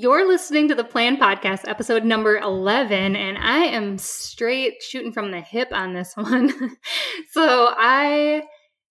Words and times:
You're 0.00 0.28
listening 0.28 0.68
to 0.68 0.76
the 0.76 0.84
Plan 0.84 1.16
Podcast, 1.16 1.66
episode 1.66 2.04
number 2.04 2.38
11, 2.38 3.16
and 3.16 3.36
I 3.36 3.64
am 3.64 3.98
straight 3.98 4.80
shooting 4.80 5.10
from 5.10 5.32
the 5.32 5.40
hip 5.40 5.70
on 5.72 5.92
this 5.92 6.12
one. 6.14 6.52
so, 7.32 7.74
I 7.76 8.44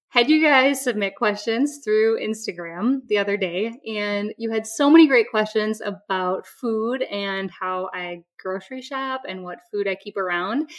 had 0.09 0.29
you 0.29 0.43
guys 0.43 0.83
submit 0.83 1.15
questions 1.15 1.79
through 1.81 2.20
Instagram 2.20 3.07
the 3.07 3.20
other 3.20 3.38
day, 3.38 3.71
and 3.88 4.33
you 4.38 4.51
had 4.51 4.67
so 4.67 4.89
many 4.89 5.07
great 5.07 5.29
questions 5.31 5.79
about 5.79 6.46
food 6.46 7.04
and 7.04 7.50
how 7.52 7.89
I 7.94 8.24
grocery 8.38 8.82
shop 8.82 9.21
and 9.26 9.46
what 9.46 9.60
food 9.71 9.88
I 9.88 9.96
keep 9.96 10.18
around. 10.18 10.70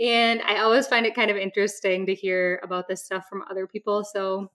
And 0.00 0.40
I 0.48 0.60
always 0.60 0.86
find 0.86 1.04
it 1.04 1.14
kind 1.14 1.30
of 1.30 1.36
interesting 1.36 2.06
to 2.06 2.14
hear 2.14 2.58
about 2.64 2.88
this 2.88 3.04
stuff 3.04 3.26
from 3.28 3.44
other 3.50 3.66
people. 3.66 4.02
So, 4.02 4.50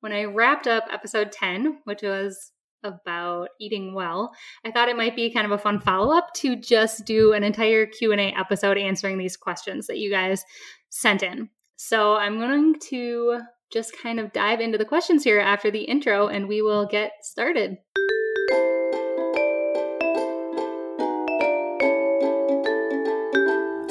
when 0.00 0.10
I 0.10 0.24
wrapped 0.24 0.66
up 0.66 0.88
episode 0.90 1.30
10, 1.30 1.82
which 1.84 2.02
was 2.02 2.50
about 2.84 3.48
eating 3.60 3.94
well, 3.94 4.32
I 4.64 4.70
thought 4.70 4.88
it 4.88 4.96
might 4.96 5.16
be 5.16 5.32
kind 5.32 5.46
of 5.46 5.52
a 5.52 5.58
fun 5.58 5.80
follow-up 5.80 6.32
to 6.34 6.54
just 6.54 7.04
do 7.04 7.32
an 7.32 7.42
entire 7.42 7.86
Q&A 7.86 8.32
episode 8.38 8.78
answering 8.78 9.18
these 9.18 9.36
questions 9.36 9.86
that 9.88 9.98
you 9.98 10.10
guys 10.10 10.44
sent 10.90 11.22
in. 11.22 11.48
So, 11.76 12.14
I'm 12.14 12.38
going 12.38 12.78
to 12.90 13.40
just 13.72 13.96
kind 13.98 14.20
of 14.20 14.32
dive 14.32 14.60
into 14.60 14.78
the 14.78 14.84
questions 14.84 15.24
here 15.24 15.40
after 15.40 15.70
the 15.70 15.82
intro 15.82 16.28
and 16.28 16.46
we 16.46 16.62
will 16.62 16.86
get 16.86 17.12
started. 17.22 17.78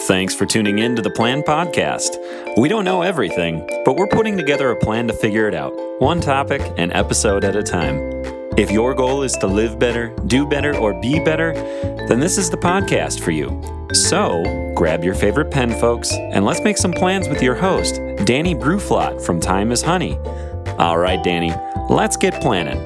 Thanks 0.08 0.36
for 0.36 0.46
tuning 0.46 0.80
in 0.80 0.98
to 0.98 1.02
the 1.02 1.10
Plan 1.10 1.44
Podcast. 1.44 2.18
We 2.58 2.68
don't 2.68 2.84
know 2.84 3.04
everything, 3.04 3.66
but 3.86 3.96
we're 3.96 4.08
putting 4.08 4.36
together 4.36 4.70
a 4.70 4.76
plan 4.76 5.08
to 5.08 5.14
figure 5.14 5.48
it 5.48 5.56
out, 5.56 5.74
one 6.02 6.20
topic, 6.20 6.62
an 6.78 6.92
episode 6.92 7.46
at 7.46 7.56
a 7.56 7.64
time. 7.64 8.13
If 8.56 8.70
your 8.70 8.94
goal 8.94 9.24
is 9.24 9.34
to 9.38 9.48
live 9.48 9.80
better, 9.80 10.16
do 10.28 10.46
better, 10.46 10.78
or 10.78 10.94
be 11.02 11.20
better, 11.20 11.54
then 12.08 12.20
this 12.20 12.38
is 12.38 12.52
the 12.52 12.58
podcast 12.58 13.20
for 13.20 13.32
you. 13.32 13.50
So, 13.94 14.44
grab 14.76 15.04
your 15.04 15.16
favorite 15.16 15.50
pen, 15.50 15.72
folks, 15.80 16.14
and 16.14 16.46
let's 16.46 16.62
make 16.62 16.78
some 16.78 16.94
plans 16.94 17.28
with 17.28 17.42
your 17.42 17.56
host, 17.56 17.96
Dani 17.96 18.54
Bruflodt 18.54 19.26
from 19.26 19.40
Time 19.40 19.72
is 19.72 19.82
Honey. 19.82 20.20
All 20.78 21.00
right, 21.00 21.18
Dani, 21.24 21.50
let's 21.90 22.16
get 22.16 22.40
planning. 22.44 22.78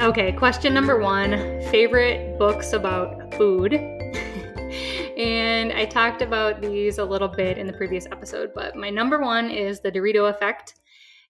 Okay, 0.00 0.32
question 0.32 0.72
number 0.72 0.98
one 0.98 1.32
favorite 1.70 2.38
books 2.38 2.72
about 2.72 3.34
food. 3.34 3.74
and 5.18 5.74
I 5.74 5.84
talked 5.84 6.22
about 6.22 6.62
these 6.62 6.96
a 6.96 7.04
little 7.04 7.28
bit 7.28 7.58
in 7.58 7.66
the 7.66 7.74
previous 7.74 8.06
episode, 8.06 8.52
but 8.54 8.76
my 8.76 8.88
number 8.88 9.20
one 9.20 9.50
is 9.50 9.80
The 9.80 9.92
Dorito 9.92 10.30
Effect 10.30 10.76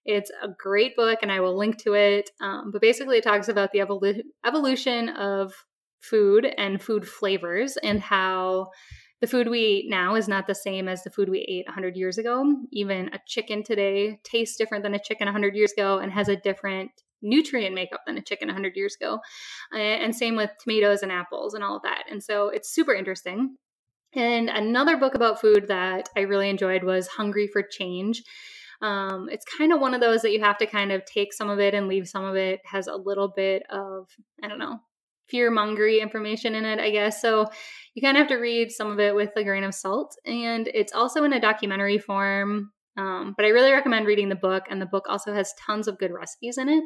it's 0.05 0.31
a 0.41 0.49
great 0.57 0.95
book, 0.95 1.19
and 1.21 1.31
I 1.31 1.39
will 1.39 1.57
link 1.57 1.77
to 1.83 1.93
it. 1.93 2.29
Um, 2.41 2.71
but 2.71 2.81
basically, 2.81 3.17
it 3.17 3.23
talks 3.23 3.47
about 3.47 3.71
the 3.71 3.79
evolu- 3.79 4.23
evolution 4.45 5.09
of 5.09 5.53
food 5.99 6.45
and 6.57 6.81
food 6.81 7.07
flavors 7.07 7.77
and 7.77 7.99
how 7.99 8.69
the 9.21 9.27
food 9.27 9.49
we 9.49 9.59
eat 9.59 9.89
now 9.89 10.15
is 10.15 10.27
not 10.27 10.47
the 10.47 10.55
same 10.55 10.87
as 10.87 11.03
the 11.03 11.09
food 11.09 11.29
we 11.29 11.39
ate 11.49 11.65
100 11.67 11.97
years 11.97 12.17
ago. 12.17 12.55
Even 12.71 13.09
a 13.13 13.19
chicken 13.27 13.63
today 13.63 14.19
tastes 14.23 14.57
different 14.57 14.83
than 14.83 14.95
a 14.95 14.99
chicken 14.99 15.25
100 15.25 15.55
years 15.55 15.73
ago 15.73 15.99
and 15.99 16.11
has 16.11 16.29
a 16.29 16.37
different 16.37 16.91
nutrient 17.21 17.75
makeup 17.75 18.01
than 18.07 18.17
a 18.17 18.21
chicken 18.21 18.47
100 18.47 18.77
years 18.77 18.95
ago. 18.99 19.19
And 19.73 20.15
same 20.15 20.37
with 20.37 20.51
tomatoes 20.63 21.03
and 21.03 21.11
apples 21.11 21.53
and 21.53 21.63
all 21.63 21.75
of 21.75 21.83
that. 21.83 22.05
And 22.09 22.23
so 22.23 22.47
it's 22.47 22.73
super 22.73 22.93
interesting. 22.93 23.57
And 24.13 24.49
another 24.49 24.97
book 24.97 25.15
about 25.15 25.41
food 25.41 25.67
that 25.67 26.09
I 26.15 26.21
really 26.21 26.49
enjoyed 26.49 26.83
was 26.83 27.07
Hungry 27.07 27.47
for 27.47 27.61
Change. 27.61 28.23
Um, 28.81 29.27
it's 29.29 29.45
kind 29.57 29.73
of 29.73 29.81
one 29.81 29.93
of 29.93 30.01
those 30.01 30.21
that 30.21 30.31
you 30.31 30.39
have 30.41 30.57
to 30.59 30.65
kind 30.65 30.91
of 30.91 31.03
take 31.05 31.33
some 31.33 31.49
of 31.49 31.59
it 31.59 31.73
and 31.73 31.87
leave 31.87 32.07
some 32.07 32.23
of 32.23 32.35
it. 32.35 32.61
Has 32.65 32.87
a 32.87 32.95
little 32.95 33.27
bit 33.35 33.63
of 33.69 34.07
I 34.43 34.47
don't 34.47 34.59
know 34.59 34.79
fear 35.29 35.51
mongery 35.51 36.01
information 36.01 36.55
in 36.55 36.65
it, 36.65 36.79
I 36.79 36.89
guess. 36.89 37.21
So 37.21 37.47
you 37.93 38.01
kind 38.01 38.17
of 38.17 38.21
have 38.21 38.29
to 38.29 38.41
read 38.41 38.71
some 38.71 38.91
of 38.91 38.99
it 38.99 39.15
with 39.15 39.31
a 39.35 39.43
grain 39.43 39.63
of 39.63 39.73
salt. 39.73 40.15
And 40.25 40.67
it's 40.73 40.93
also 40.93 41.23
in 41.23 41.33
a 41.33 41.39
documentary 41.39 41.99
form. 41.99 42.71
Um, 42.97 43.33
but 43.37 43.45
I 43.45 43.49
really 43.49 43.71
recommend 43.71 44.07
reading 44.07 44.29
the 44.29 44.35
book, 44.35 44.63
and 44.69 44.81
the 44.81 44.85
book 44.85 45.05
also 45.07 45.33
has 45.33 45.53
tons 45.65 45.87
of 45.87 45.97
good 45.97 46.11
recipes 46.11 46.57
in 46.57 46.67
it. 46.67 46.83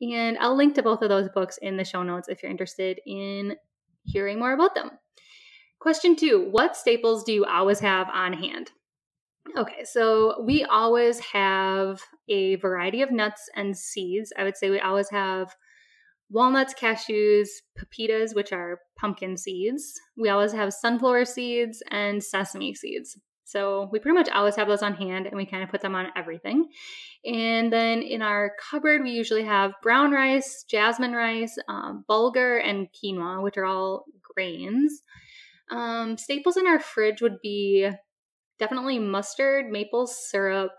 And 0.00 0.38
I'll 0.38 0.56
link 0.56 0.74
to 0.74 0.82
both 0.82 1.02
of 1.02 1.08
those 1.08 1.28
books 1.34 1.58
in 1.60 1.76
the 1.76 1.84
show 1.84 2.02
notes 2.02 2.28
if 2.28 2.42
you're 2.42 2.50
interested 2.50 3.00
in 3.06 3.56
hearing 4.04 4.38
more 4.38 4.52
about 4.52 4.74
them. 4.74 4.90
Question 5.80 6.14
two 6.14 6.48
What 6.50 6.76
staples 6.76 7.24
do 7.24 7.32
you 7.32 7.44
always 7.44 7.80
have 7.80 8.08
on 8.08 8.34
hand? 8.34 8.70
Okay, 9.58 9.84
so 9.84 10.42
we 10.42 10.64
always 10.64 11.18
have 11.20 12.00
a 12.28 12.56
variety 12.56 13.02
of 13.02 13.10
nuts 13.10 13.48
and 13.54 13.76
seeds. 13.76 14.32
I 14.38 14.44
would 14.44 14.56
say 14.56 14.70
we 14.70 14.80
always 14.80 15.10
have 15.10 15.54
walnuts, 16.30 16.74
cashews, 16.74 17.48
pepitas, 17.78 18.34
which 18.34 18.52
are 18.52 18.80
pumpkin 18.96 19.36
seeds. 19.36 20.00
We 20.16 20.30
always 20.30 20.52
have 20.52 20.72
sunflower 20.72 21.26
seeds 21.26 21.82
and 21.90 22.22
sesame 22.22 22.74
seeds. 22.74 23.18
So 23.44 23.90
we 23.92 23.98
pretty 23.98 24.16
much 24.16 24.30
always 24.30 24.56
have 24.56 24.68
those 24.68 24.82
on 24.82 24.94
hand 24.94 25.26
and 25.26 25.36
we 25.36 25.44
kind 25.44 25.62
of 25.62 25.68
put 25.68 25.82
them 25.82 25.94
on 25.94 26.06
everything. 26.16 26.68
And 27.26 27.70
then 27.70 28.00
in 28.00 28.22
our 28.22 28.52
cupboard, 28.70 29.02
we 29.02 29.10
usually 29.10 29.44
have 29.44 29.72
brown 29.82 30.12
rice, 30.12 30.64
jasmine 30.66 31.12
rice, 31.12 31.58
um, 31.68 32.04
bulgur, 32.08 32.64
and 32.64 32.88
quinoa, 32.92 33.42
which 33.42 33.58
are 33.58 33.66
all 33.66 34.06
grains. 34.22 35.02
Um, 35.70 36.16
staples 36.16 36.56
in 36.56 36.66
our 36.66 36.80
fridge 36.80 37.20
would 37.20 37.42
be 37.42 37.90
definitely 38.62 39.00
mustard, 39.00 39.72
maple 39.72 40.06
syrup, 40.06 40.70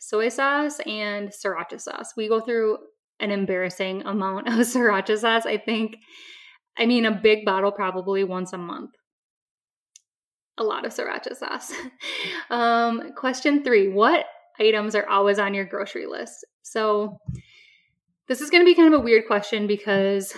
soy 0.00 0.28
sauce, 0.28 0.80
and 0.80 1.28
sriracha 1.28 1.80
sauce. 1.80 2.12
We 2.16 2.28
go 2.28 2.40
through 2.40 2.78
an 3.20 3.30
embarrassing 3.30 4.02
amount 4.02 4.48
of 4.48 4.54
sriracha 4.54 5.16
sauce. 5.16 5.46
I 5.46 5.56
think, 5.56 5.94
I 6.76 6.86
mean, 6.86 7.06
a 7.06 7.12
big 7.12 7.44
bottle 7.44 7.70
probably 7.70 8.24
once 8.24 8.52
a 8.52 8.58
month. 8.58 8.90
A 10.58 10.64
lot 10.64 10.84
of 10.84 10.92
sriracha 10.92 11.36
sauce. 11.36 11.72
um, 12.50 13.12
question 13.16 13.62
three 13.62 13.88
What 13.88 14.26
items 14.58 14.96
are 14.96 15.08
always 15.08 15.38
on 15.38 15.54
your 15.54 15.66
grocery 15.66 16.06
list? 16.06 16.44
So, 16.62 17.16
this 18.26 18.40
is 18.40 18.50
going 18.50 18.62
to 18.62 18.68
be 18.68 18.74
kind 18.74 18.92
of 18.92 19.00
a 19.00 19.04
weird 19.04 19.28
question 19.28 19.68
because 19.68 20.34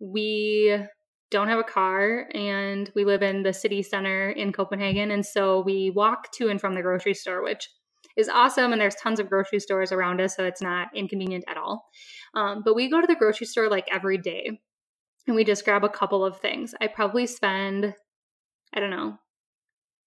we 0.00 0.86
don't 1.30 1.48
have 1.48 1.58
a 1.58 1.64
car 1.64 2.26
and 2.34 2.90
we 2.94 3.04
live 3.04 3.22
in 3.22 3.42
the 3.42 3.52
city 3.52 3.82
center 3.82 4.30
in 4.30 4.52
Copenhagen. 4.52 5.10
And 5.10 5.24
so 5.24 5.60
we 5.60 5.90
walk 5.90 6.32
to 6.32 6.48
and 6.48 6.60
from 6.60 6.74
the 6.74 6.82
grocery 6.82 7.14
store, 7.14 7.42
which 7.42 7.68
is 8.16 8.28
awesome. 8.28 8.72
And 8.72 8.80
there's 8.80 8.94
tons 8.96 9.20
of 9.20 9.28
grocery 9.28 9.60
stores 9.60 9.92
around 9.92 10.20
us, 10.20 10.36
so 10.36 10.44
it's 10.44 10.62
not 10.62 10.88
inconvenient 10.94 11.44
at 11.46 11.56
all. 11.56 11.86
Um, 12.34 12.62
but 12.64 12.74
we 12.74 12.90
go 12.90 13.00
to 13.00 13.06
the 13.06 13.14
grocery 13.14 13.46
store 13.46 13.68
like 13.68 13.88
every 13.90 14.18
day 14.18 14.58
and 15.26 15.36
we 15.36 15.44
just 15.44 15.64
grab 15.64 15.84
a 15.84 15.88
couple 15.88 16.24
of 16.24 16.40
things. 16.40 16.74
I 16.80 16.86
probably 16.86 17.26
spend, 17.26 17.94
I 18.74 18.80
don't 18.80 18.90
know, 18.90 19.18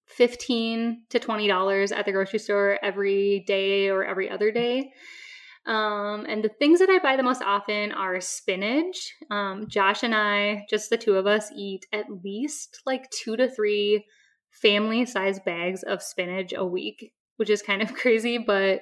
15 0.08 1.04
to 1.10 1.20
$20 1.20 1.96
at 1.96 2.06
the 2.06 2.12
grocery 2.12 2.40
store 2.40 2.80
every 2.84 3.44
day 3.48 3.90
or 3.90 4.04
every 4.04 4.30
other 4.30 4.52
day. 4.52 4.92
Um, 5.66 6.26
and 6.28 6.44
the 6.44 6.50
things 6.50 6.80
that 6.80 6.90
I 6.90 7.00
buy 7.00 7.16
the 7.16 7.24
most 7.24 7.42
often 7.42 7.92
are 7.92 8.20
spinach. 8.20 9.14
Um, 9.30 9.68
Josh 9.68 10.04
and 10.04 10.16
I, 10.16 10.66
just 10.70 10.90
the 10.90 10.98
two 10.98 11.16
of 11.16 11.28
us, 11.28 11.52
eat 11.56 11.86
at 11.94 12.06
least 12.24 12.82
like 12.86 13.10
two 13.12 13.38
to 13.38 13.48
three 13.48 14.06
family 14.50 15.06
size 15.06 15.40
bags 15.40 15.84
of 15.84 16.02
spinach 16.02 16.54
a 16.56 16.66
week, 16.66 17.14
which 17.38 17.50
is 17.50 17.62
kind 17.62 17.82
of 17.82 17.94
crazy, 17.96 18.38
but 18.38 18.82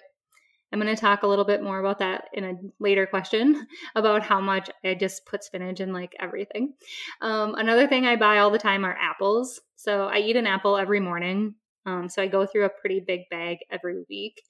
I'm 0.71 0.79
going 0.79 0.93
to 0.93 0.99
talk 0.99 1.23
a 1.23 1.27
little 1.27 1.45
bit 1.45 1.63
more 1.63 1.79
about 1.79 1.99
that 1.99 2.25
in 2.33 2.43
a 2.43 2.53
later 2.79 3.07
question 3.07 3.67
about 3.95 4.21
how 4.21 4.39
much 4.39 4.69
I 4.83 4.93
just 4.93 5.25
put 5.25 5.43
spinach 5.43 5.79
in 5.79 5.91
like 5.91 6.15
everything. 6.19 6.73
Um, 7.21 7.55
another 7.55 7.87
thing 7.87 8.05
I 8.05 8.15
buy 8.15 8.37
all 8.37 8.51
the 8.51 8.59
time 8.59 8.85
are 8.85 8.97
apples. 8.99 9.59
So 9.75 10.05
I 10.05 10.19
eat 10.19 10.35
an 10.35 10.47
apple 10.47 10.77
every 10.77 10.99
morning. 10.99 11.55
Um, 11.85 12.07
so 12.07 12.21
I 12.21 12.27
go 12.27 12.45
through 12.45 12.65
a 12.65 12.69
pretty 12.69 12.99
big 13.05 13.21
bag 13.31 13.57
every 13.71 14.03
week. 14.09 14.43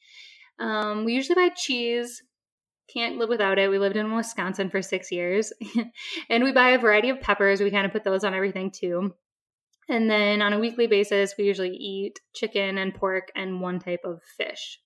Um, 0.60 1.06
we 1.06 1.14
usually 1.14 1.36
buy 1.36 1.54
cheese. 1.56 2.22
Can't 2.94 3.18
live 3.18 3.30
without 3.30 3.60
it. 3.60 3.70
We 3.70 3.78
lived 3.78 3.98
in 3.98 4.16
Wisconsin 4.16 4.70
for 4.70 4.82
six 4.82 5.12
years. 5.12 5.54
and 6.30 6.44
we 6.44 6.52
buy 6.52 6.70
a 6.72 6.80
variety 6.80 7.10
of 7.10 7.22
peppers. 7.22 7.62
We 7.62 7.72
kind 7.72 7.86
of 7.86 7.92
put 7.92 8.04
those 8.04 8.24
on 8.24 8.34
everything 8.34 8.72
too. 8.72 9.14
And 9.88 10.10
then 10.10 10.42
on 10.42 10.54
a 10.54 10.60
weekly 10.60 10.88
basis, 10.88 11.34
we 11.38 11.46
usually 11.46 11.76
eat 11.76 12.20
chicken 12.36 12.78
and 12.78 12.94
pork 12.94 13.32
and 13.36 13.62
one 13.62 13.80
type 13.80 14.02
of 14.04 14.22
fish. 14.38 14.80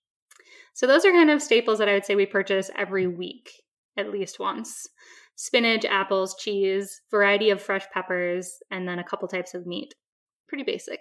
So 0.73 0.87
those 0.87 1.05
are 1.05 1.11
kind 1.11 1.29
of 1.29 1.41
staples 1.41 1.79
that 1.79 1.89
I 1.89 1.93
would 1.93 2.05
say 2.05 2.15
we 2.15 2.25
purchase 2.25 2.71
every 2.75 3.07
week, 3.07 3.51
at 3.97 4.11
least 4.11 4.39
once 4.39 4.87
spinach, 5.35 5.85
apples, 5.85 6.35
cheese, 6.39 7.01
variety 7.09 7.49
of 7.49 7.61
fresh 7.61 7.85
peppers, 7.91 8.57
and 8.71 8.87
then 8.87 8.99
a 8.99 9.03
couple 9.03 9.27
types 9.27 9.53
of 9.53 9.65
meat. 9.65 9.93
Pretty 10.47 10.63
basic. 10.63 10.99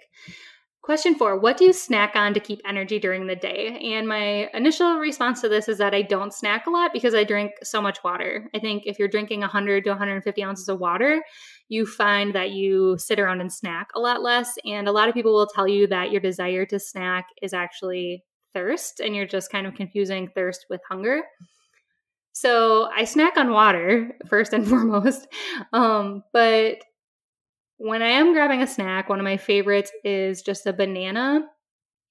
Question 0.83 1.15
four 1.15 1.39
What 1.39 1.55
do 1.55 1.63
you 1.63 1.71
snack 1.71 2.13
on 2.13 2.33
to 2.33 2.41
keep 2.41 2.59
energy 2.65 2.99
during 2.99 3.25
the 3.25 3.37
day? 3.37 3.79
And 3.95 4.05
my 4.05 4.49
initial 4.53 4.97
response 4.97 5.39
to 5.39 5.47
this 5.47 5.69
is 5.69 5.77
that 5.77 5.95
I 5.95 6.01
don't 6.01 6.33
snack 6.33 6.67
a 6.67 6.69
lot 6.69 6.91
because 6.91 7.15
I 7.15 7.23
drink 7.23 7.53
so 7.63 7.81
much 7.81 8.03
water. 8.03 8.49
I 8.53 8.59
think 8.59 8.83
if 8.85 8.99
you're 8.99 9.07
drinking 9.07 9.39
100 9.39 9.85
to 9.85 9.91
150 9.91 10.43
ounces 10.43 10.67
of 10.67 10.81
water, 10.81 11.23
you 11.69 11.85
find 11.85 12.35
that 12.35 12.51
you 12.51 12.97
sit 12.97 13.17
around 13.17 13.39
and 13.39 13.51
snack 13.51 13.91
a 13.95 13.99
lot 14.01 14.21
less. 14.21 14.55
And 14.65 14.89
a 14.89 14.91
lot 14.91 15.07
of 15.07 15.15
people 15.15 15.33
will 15.33 15.47
tell 15.47 15.69
you 15.69 15.87
that 15.87 16.11
your 16.11 16.19
desire 16.19 16.65
to 16.65 16.77
snack 16.77 17.27
is 17.41 17.53
actually 17.53 18.25
thirst, 18.53 18.99
and 18.99 19.15
you're 19.15 19.25
just 19.25 19.49
kind 19.49 19.65
of 19.65 19.75
confusing 19.75 20.31
thirst 20.35 20.65
with 20.69 20.81
hunger. 20.89 21.21
So 22.33 22.89
I 22.93 23.05
snack 23.05 23.37
on 23.37 23.51
water 23.51 24.17
first 24.27 24.51
and 24.51 24.67
foremost. 24.67 25.27
Um, 25.71 26.23
but 26.33 26.79
when 27.77 28.01
I 28.01 28.09
am 28.09 28.33
grabbing 28.33 28.61
a 28.61 28.67
snack, 28.67 29.09
one 29.09 29.19
of 29.19 29.23
my 29.23 29.37
favorites 29.37 29.91
is 30.03 30.41
just 30.41 30.65
a 30.65 30.73
banana 30.73 31.47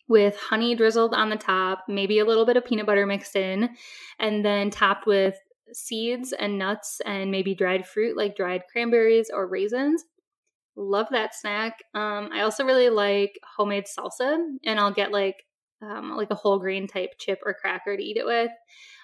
with 0.09 0.37
honey 0.37 0.75
drizzled 0.75 1.15
on 1.15 1.31
the 1.31 1.37
top, 1.37 1.85
maybe 1.89 2.19
a 2.19 2.25
little 2.25 2.45
bit 2.45 2.57
of 2.57 2.65
peanut 2.65 2.87
butter 2.87 3.07
mixed 3.07 3.37
in, 3.37 3.71
and 4.19 4.45
then 4.45 4.71
topped 4.71 5.07
with 5.07 5.37
seeds 5.73 6.33
and 6.33 6.59
nuts 6.59 7.01
and 7.07 7.31
maybe 7.31 7.55
dried 7.55 7.87
fruit 7.87 8.17
like 8.17 8.37
dried 8.37 8.63
cranberries 8.71 9.31
or 9.33 9.47
raisins. 9.47 10.05
Love 10.77 11.07
that 11.11 11.35
snack. 11.35 11.79
Um, 11.95 12.31
I 12.33 12.43
also 12.43 12.65
really 12.65 12.89
like 12.91 13.39
homemade 13.57 13.85
salsa, 13.87 14.37
and 14.65 14.81
I'll 14.81 14.93
get 14.93 15.13
like 15.13 15.45
um, 15.83 16.17
like 16.17 16.31
a 16.31 16.37
whole 16.37 16.59
grain 16.59 16.87
type 16.87 17.11
chip 17.19 17.41
or 17.45 17.55
cracker 17.55 17.97
to 17.97 18.03
eat 18.03 18.17
it 18.17 18.27
with. 18.27 18.51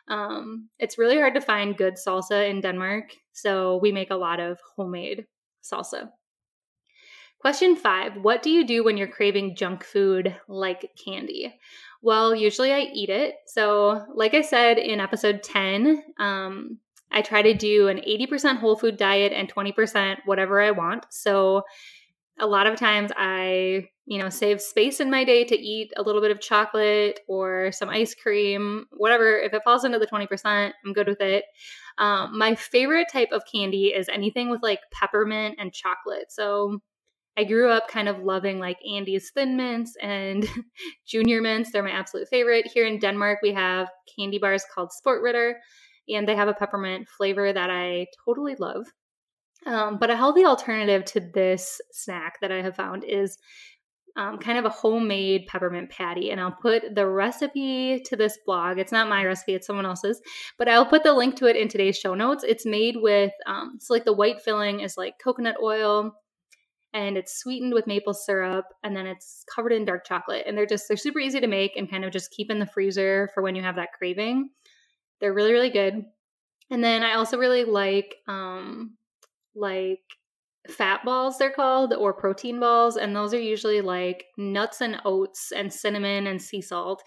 Um, 0.09 0.69
it's 0.79 0.99
really 0.99 1.17
hard 1.17 1.35
to 1.35 1.41
find 1.41 1.77
good 1.77 1.95
salsa 1.95 2.49
in 2.49 2.61
Denmark, 2.61 3.05
so 3.33 3.79
we 3.83 3.93
make 3.93 4.11
a 4.11 4.17
lot 4.17 4.41
of 4.41 4.59
homemade 4.77 5.27
salsa. 5.63 6.09
Question 7.41 7.77
five 7.77 8.17
What 8.17 8.43
do 8.43 8.51
you 8.51 8.67
do 8.67 8.83
when 8.83 8.97
you're 8.97 9.07
craving 9.07 9.55
junk 9.55 9.85
food 9.85 10.35
like 10.49 10.91
candy? 11.05 11.55
Well, 12.03 12.35
usually 12.35 12.73
I 12.73 12.91
eat 12.93 13.11
it. 13.11 13.37
So, 13.47 14.05
like 14.15 14.35
I 14.35 14.43
said 14.43 14.79
in 14.79 15.01
episode 15.01 15.43
10, 15.43 16.03
um, 16.19 16.79
I 17.11 17.23
try 17.23 17.43
to 17.43 17.55
do 17.55 17.89
an 17.89 17.99
80% 17.99 18.59
whole 18.59 18.77
food 18.77 18.97
diet 18.97 19.33
and 19.33 19.53
20% 19.53 20.19
whatever 20.27 20.61
I 20.61 20.73
want. 20.73 21.07
So, 21.11 21.63
a 22.41 22.47
lot 22.47 22.67
of 22.69 22.77
times 22.77 23.11
I, 23.17 23.89
you 24.07 24.19
know, 24.19 24.29
save 24.29 24.61
space 24.61 25.01
in 25.01 25.11
my 25.11 25.25
day 25.25 25.45
to 25.45 25.59
eat 25.59 25.93
a 25.97 26.03
little 26.03 26.21
bit 26.21 26.31
of 26.31 26.41
chocolate 26.41 27.21
or 27.29 27.73
some 27.73 27.89
ice 27.89 28.15
cream, 28.15 28.87
whatever. 28.93 29.39
If 29.39 29.55
it 29.55 29.65
falls 29.65 29.85
into 29.85 29.99
the 29.99 30.07
20%, 30.07 30.73
I'm 30.85 30.93
good 30.93 31.09
with 31.09 31.21
it. 31.21 31.45
Um, 31.99 32.39
my 32.39 32.55
favorite 32.55 33.09
type 33.13 33.31
of 33.33 33.43
candy 33.53 33.89
is 33.89 34.09
anything 34.09 34.51
with 34.51 34.63
like 34.63 34.81
peppermint 34.93 35.57
and 35.59 35.73
chocolate. 35.73 36.31
So, 36.31 36.81
I 37.39 37.45
grew 37.45 37.71
up 37.71 37.87
kind 37.87 38.09
of 38.09 38.19
loving 38.19 38.59
like 38.59 38.79
Andes 38.85 39.31
Thin 39.31 39.57
Mints 39.57 39.95
and 40.03 40.45
Junior 41.07 41.41
Mints. 41.41 41.71
They're 41.71 41.85
my 41.85 41.91
absolute 41.91 42.27
favorite. 42.29 42.67
Here 42.67 42.85
in 42.85 42.99
Denmark, 42.99 43.39
we 43.45 43.53
have 43.53 43.89
candy 44.19 44.39
bars 44.39 44.65
called 44.75 44.91
Sport 44.91 45.23
Ritter, 45.23 45.61
and 46.09 46.27
they 46.27 46.35
have 46.35 46.49
a 46.49 46.53
peppermint 46.53 47.09
flavor 47.09 47.53
that 47.53 47.71
I 47.71 48.09
totally 48.25 48.57
love. 48.59 48.87
Um, 49.67 49.99
but 49.99 50.11
a 50.11 50.17
healthy 50.17 50.45
alternative 50.45 51.05
to 51.07 51.21
this 51.21 51.81
snack 51.93 52.41
that 52.41 52.51
I 52.51 52.61
have 52.61 52.75
found 52.75 53.05
is 53.05 53.39
um, 54.17 54.39
kind 54.39 54.59
of 54.59 54.65
a 54.65 54.71
homemade 54.71 55.47
peppermint 55.47 55.91
patty. 55.91 56.33
And 56.33 56.41
I'll 56.41 56.51
put 56.61 56.97
the 56.97 57.07
recipe 57.07 58.03
to 58.07 58.17
this 58.17 58.37
blog. 58.45 58.79
It's 58.79 58.91
not 58.91 59.09
my 59.09 59.25
recipe, 59.25 59.55
it's 59.55 59.67
someone 59.67 59.87
else's, 59.87 60.21
but 60.59 60.69
I'll 60.69 60.87
put 60.87 61.05
the 61.05 61.13
link 61.13 61.37
to 61.37 61.47
it 61.47 61.55
in 61.55 61.69
today's 61.69 61.97
show 61.97 62.15
notes. 62.15 62.43
It's 62.43 62.67
made 62.67 62.97
with, 62.99 63.31
um, 63.47 63.79
so 63.79 63.95
like 63.95 64.05
the 64.05 64.13
white 64.13 64.41
filling 64.41 64.81
is 64.81 64.97
like 64.97 65.21
coconut 65.23 65.57
oil, 65.63 66.17
and 66.95 67.17
it's 67.17 67.39
sweetened 67.39 67.75
with 67.75 67.87
maple 67.87 68.15
syrup 68.15 68.65
and 68.83 68.97
then 68.97 69.07
it's 69.07 69.45
covered 69.55 69.73
in 69.73 69.85
dark 69.85 70.07
chocolate. 70.07 70.45
And 70.47 70.57
they're 70.57 70.67
just 70.67 70.89
they're 70.89 70.97
super 70.97 71.19
easy 71.19 71.41
to 71.41 71.47
make 71.47 71.77
and 71.77 71.91
kind 71.91 72.05
of 72.05 72.13
just 72.13 72.31
keep 72.31 72.51
in 72.51 72.59
the 72.59 72.67
freezer 72.67 73.31
for 73.35 73.43
when 73.43 73.55
you 73.55 73.63
have 73.63 73.77
that 73.77 73.93
craving. 73.97 74.51
They're 75.21 75.35
really 75.35 75.53
really 75.53 75.71
good. 75.71 76.05
And 76.71 76.85
then 76.85 77.03
i 77.03 77.15
also 77.15 77.39
really 77.39 77.65
like 77.65 78.17
um 78.29 78.97
like 79.55 80.01
fat 80.69 81.03
balls 81.05 81.39
they're 81.39 81.51
called 81.51 81.95
or 81.95 82.13
protein 82.13 82.61
balls 82.61 82.97
and 82.97 83.17
those 83.17 83.33
are 83.33 83.41
usually 83.41 83.81
like 83.81 84.27
nuts 84.37 84.83
and 84.83 85.01
oats 85.05 85.51
and 85.51 85.73
cinnamon 85.73 86.27
and 86.27 86.43
sea 86.43 86.61
salt 86.61 87.03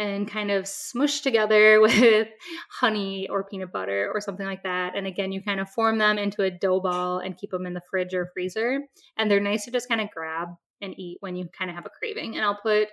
and 0.00 0.26
kind 0.26 0.50
of 0.50 0.66
smush 0.66 1.20
together 1.20 1.78
with 1.80 2.28
honey 2.70 3.28
or 3.28 3.44
peanut 3.44 3.70
butter 3.70 4.10
or 4.12 4.20
something 4.20 4.46
like 4.46 4.62
that. 4.64 4.96
And 4.96 5.06
again, 5.06 5.30
you 5.30 5.42
kind 5.42 5.60
of 5.60 5.68
form 5.68 5.98
them 5.98 6.18
into 6.18 6.42
a 6.42 6.50
dough 6.50 6.80
ball 6.80 7.18
and 7.18 7.36
keep 7.36 7.50
them 7.50 7.66
in 7.66 7.74
the 7.74 7.82
fridge 7.90 8.14
or 8.14 8.30
freezer. 8.32 8.80
And 9.18 9.30
they're 9.30 9.38
nice 9.38 9.66
to 9.66 9.70
just 9.70 9.88
kind 9.88 10.00
of 10.00 10.10
grab 10.10 10.48
and 10.80 10.98
eat 10.98 11.18
when 11.20 11.36
you 11.36 11.48
kind 11.56 11.70
of 11.70 11.76
have 11.76 11.86
a 11.86 11.90
craving. 11.90 12.34
And 12.34 12.44
I'll 12.44 12.58
put 12.60 12.88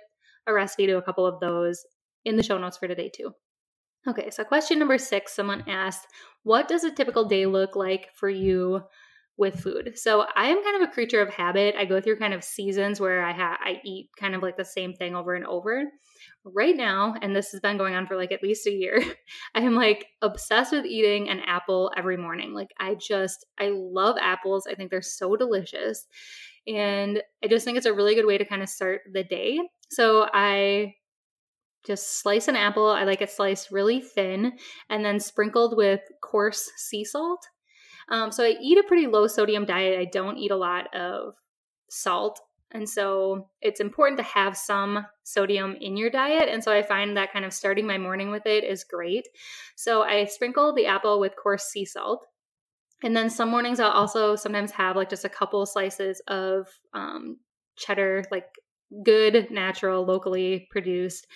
a 0.46 0.52
recipe 0.52 0.86
to 0.86 0.98
a 0.98 1.02
couple 1.02 1.26
of 1.26 1.40
those 1.40 1.82
in 2.26 2.36
the 2.36 2.42
show 2.42 2.58
notes 2.58 2.76
for 2.76 2.86
today, 2.86 3.10
too. 3.12 3.32
Okay, 4.06 4.30
so 4.30 4.44
question 4.44 4.78
number 4.78 4.98
six 4.98 5.34
someone 5.34 5.64
asked, 5.66 6.06
What 6.42 6.68
does 6.68 6.84
a 6.84 6.90
typical 6.90 7.24
day 7.24 7.46
look 7.46 7.74
like 7.74 8.10
for 8.14 8.28
you 8.28 8.82
with 9.38 9.60
food. 9.60 9.92
So 9.96 10.26
I 10.34 10.48
am 10.48 10.62
kind 10.62 10.82
of 10.82 10.88
a 10.88 10.92
creature 10.92 11.22
of 11.22 11.32
habit. 11.32 11.76
I 11.78 11.84
go 11.84 12.00
through 12.00 12.18
kind 12.18 12.34
of 12.34 12.42
seasons 12.42 13.00
where 13.00 13.24
I 13.24 13.32
ha- 13.32 13.58
I 13.64 13.80
eat 13.84 14.10
kind 14.18 14.34
of 14.34 14.42
like 14.42 14.56
the 14.56 14.64
same 14.64 14.92
thing 14.92 15.14
over 15.14 15.34
and 15.34 15.46
over. 15.46 15.84
Right 16.54 16.76
now, 16.76 17.14
and 17.20 17.34
this 17.34 17.50
has 17.52 17.60
been 17.60 17.78
going 17.78 17.94
on 17.94 18.06
for 18.06 18.16
like 18.16 18.32
at 18.32 18.42
least 18.42 18.66
a 18.66 18.72
year, 18.72 19.02
I 19.54 19.60
am 19.60 19.74
like 19.74 20.06
obsessed 20.22 20.72
with 20.72 20.86
eating 20.86 21.28
an 21.28 21.40
apple 21.40 21.92
every 21.96 22.16
morning. 22.16 22.54
Like 22.54 22.70
I 22.78 22.94
just 22.94 23.44
I 23.58 23.70
love 23.72 24.16
apples. 24.20 24.66
I 24.66 24.74
think 24.74 24.90
they're 24.90 25.02
so 25.02 25.36
delicious. 25.36 26.06
And 26.66 27.22
I 27.42 27.48
just 27.48 27.64
think 27.64 27.76
it's 27.76 27.86
a 27.86 27.94
really 27.94 28.14
good 28.14 28.26
way 28.26 28.38
to 28.38 28.44
kind 28.44 28.62
of 28.62 28.68
start 28.68 29.02
the 29.12 29.24
day. 29.24 29.58
So 29.90 30.28
I 30.32 30.94
just 31.86 32.20
slice 32.20 32.48
an 32.48 32.56
apple. 32.56 32.88
I 32.88 33.04
like 33.04 33.22
it 33.22 33.30
sliced 33.30 33.70
really 33.70 34.00
thin 34.00 34.52
and 34.90 35.04
then 35.04 35.18
sprinkled 35.20 35.76
with 35.76 36.00
coarse 36.22 36.70
sea 36.76 37.04
salt 37.04 37.46
um, 38.08 38.32
so 38.32 38.44
I 38.44 38.56
eat 38.60 38.78
a 38.78 38.82
pretty 38.82 39.06
low 39.06 39.26
sodium 39.26 39.64
diet. 39.64 39.98
I 39.98 40.06
don't 40.06 40.38
eat 40.38 40.50
a 40.50 40.56
lot 40.56 40.94
of 40.94 41.34
salt. 41.90 42.40
And 42.70 42.88
so 42.88 43.48
it's 43.62 43.80
important 43.80 44.18
to 44.18 44.24
have 44.24 44.56
some 44.56 45.06
sodium 45.22 45.76
in 45.80 45.96
your 45.96 46.10
diet. 46.10 46.48
And 46.48 46.62
so 46.62 46.72
I 46.72 46.82
find 46.82 47.16
that 47.16 47.32
kind 47.32 47.44
of 47.44 47.52
starting 47.52 47.86
my 47.86 47.96
morning 47.96 48.30
with 48.30 48.46
it 48.46 48.62
is 48.62 48.84
great. 48.84 49.26
So 49.74 50.02
I 50.02 50.26
sprinkle 50.26 50.74
the 50.74 50.86
apple 50.86 51.18
with 51.18 51.36
coarse 51.36 51.64
sea 51.64 51.84
salt. 51.86 52.26
And 53.02 53.16
then 53.16 53.30
some 53.30 53.48
mornings 53.48 53.80
I'll 53.80 53.90
also 53.90 54.36
sometimes 54.36 54.72
have 54.72 54.96
like 54.96 55.08
just 55.08 55.24
a 55.24 55.30
couple 55.30 55.64
slices 55.64 56.20
of 56.26 56.68
um, 56.92 57.38
cheddar, 57.76 58.24
like 58.30 58.48
good, 59.04 59.50
natural, 59.50 60.04
locally 60.04 60.68
produced 60.70 61.26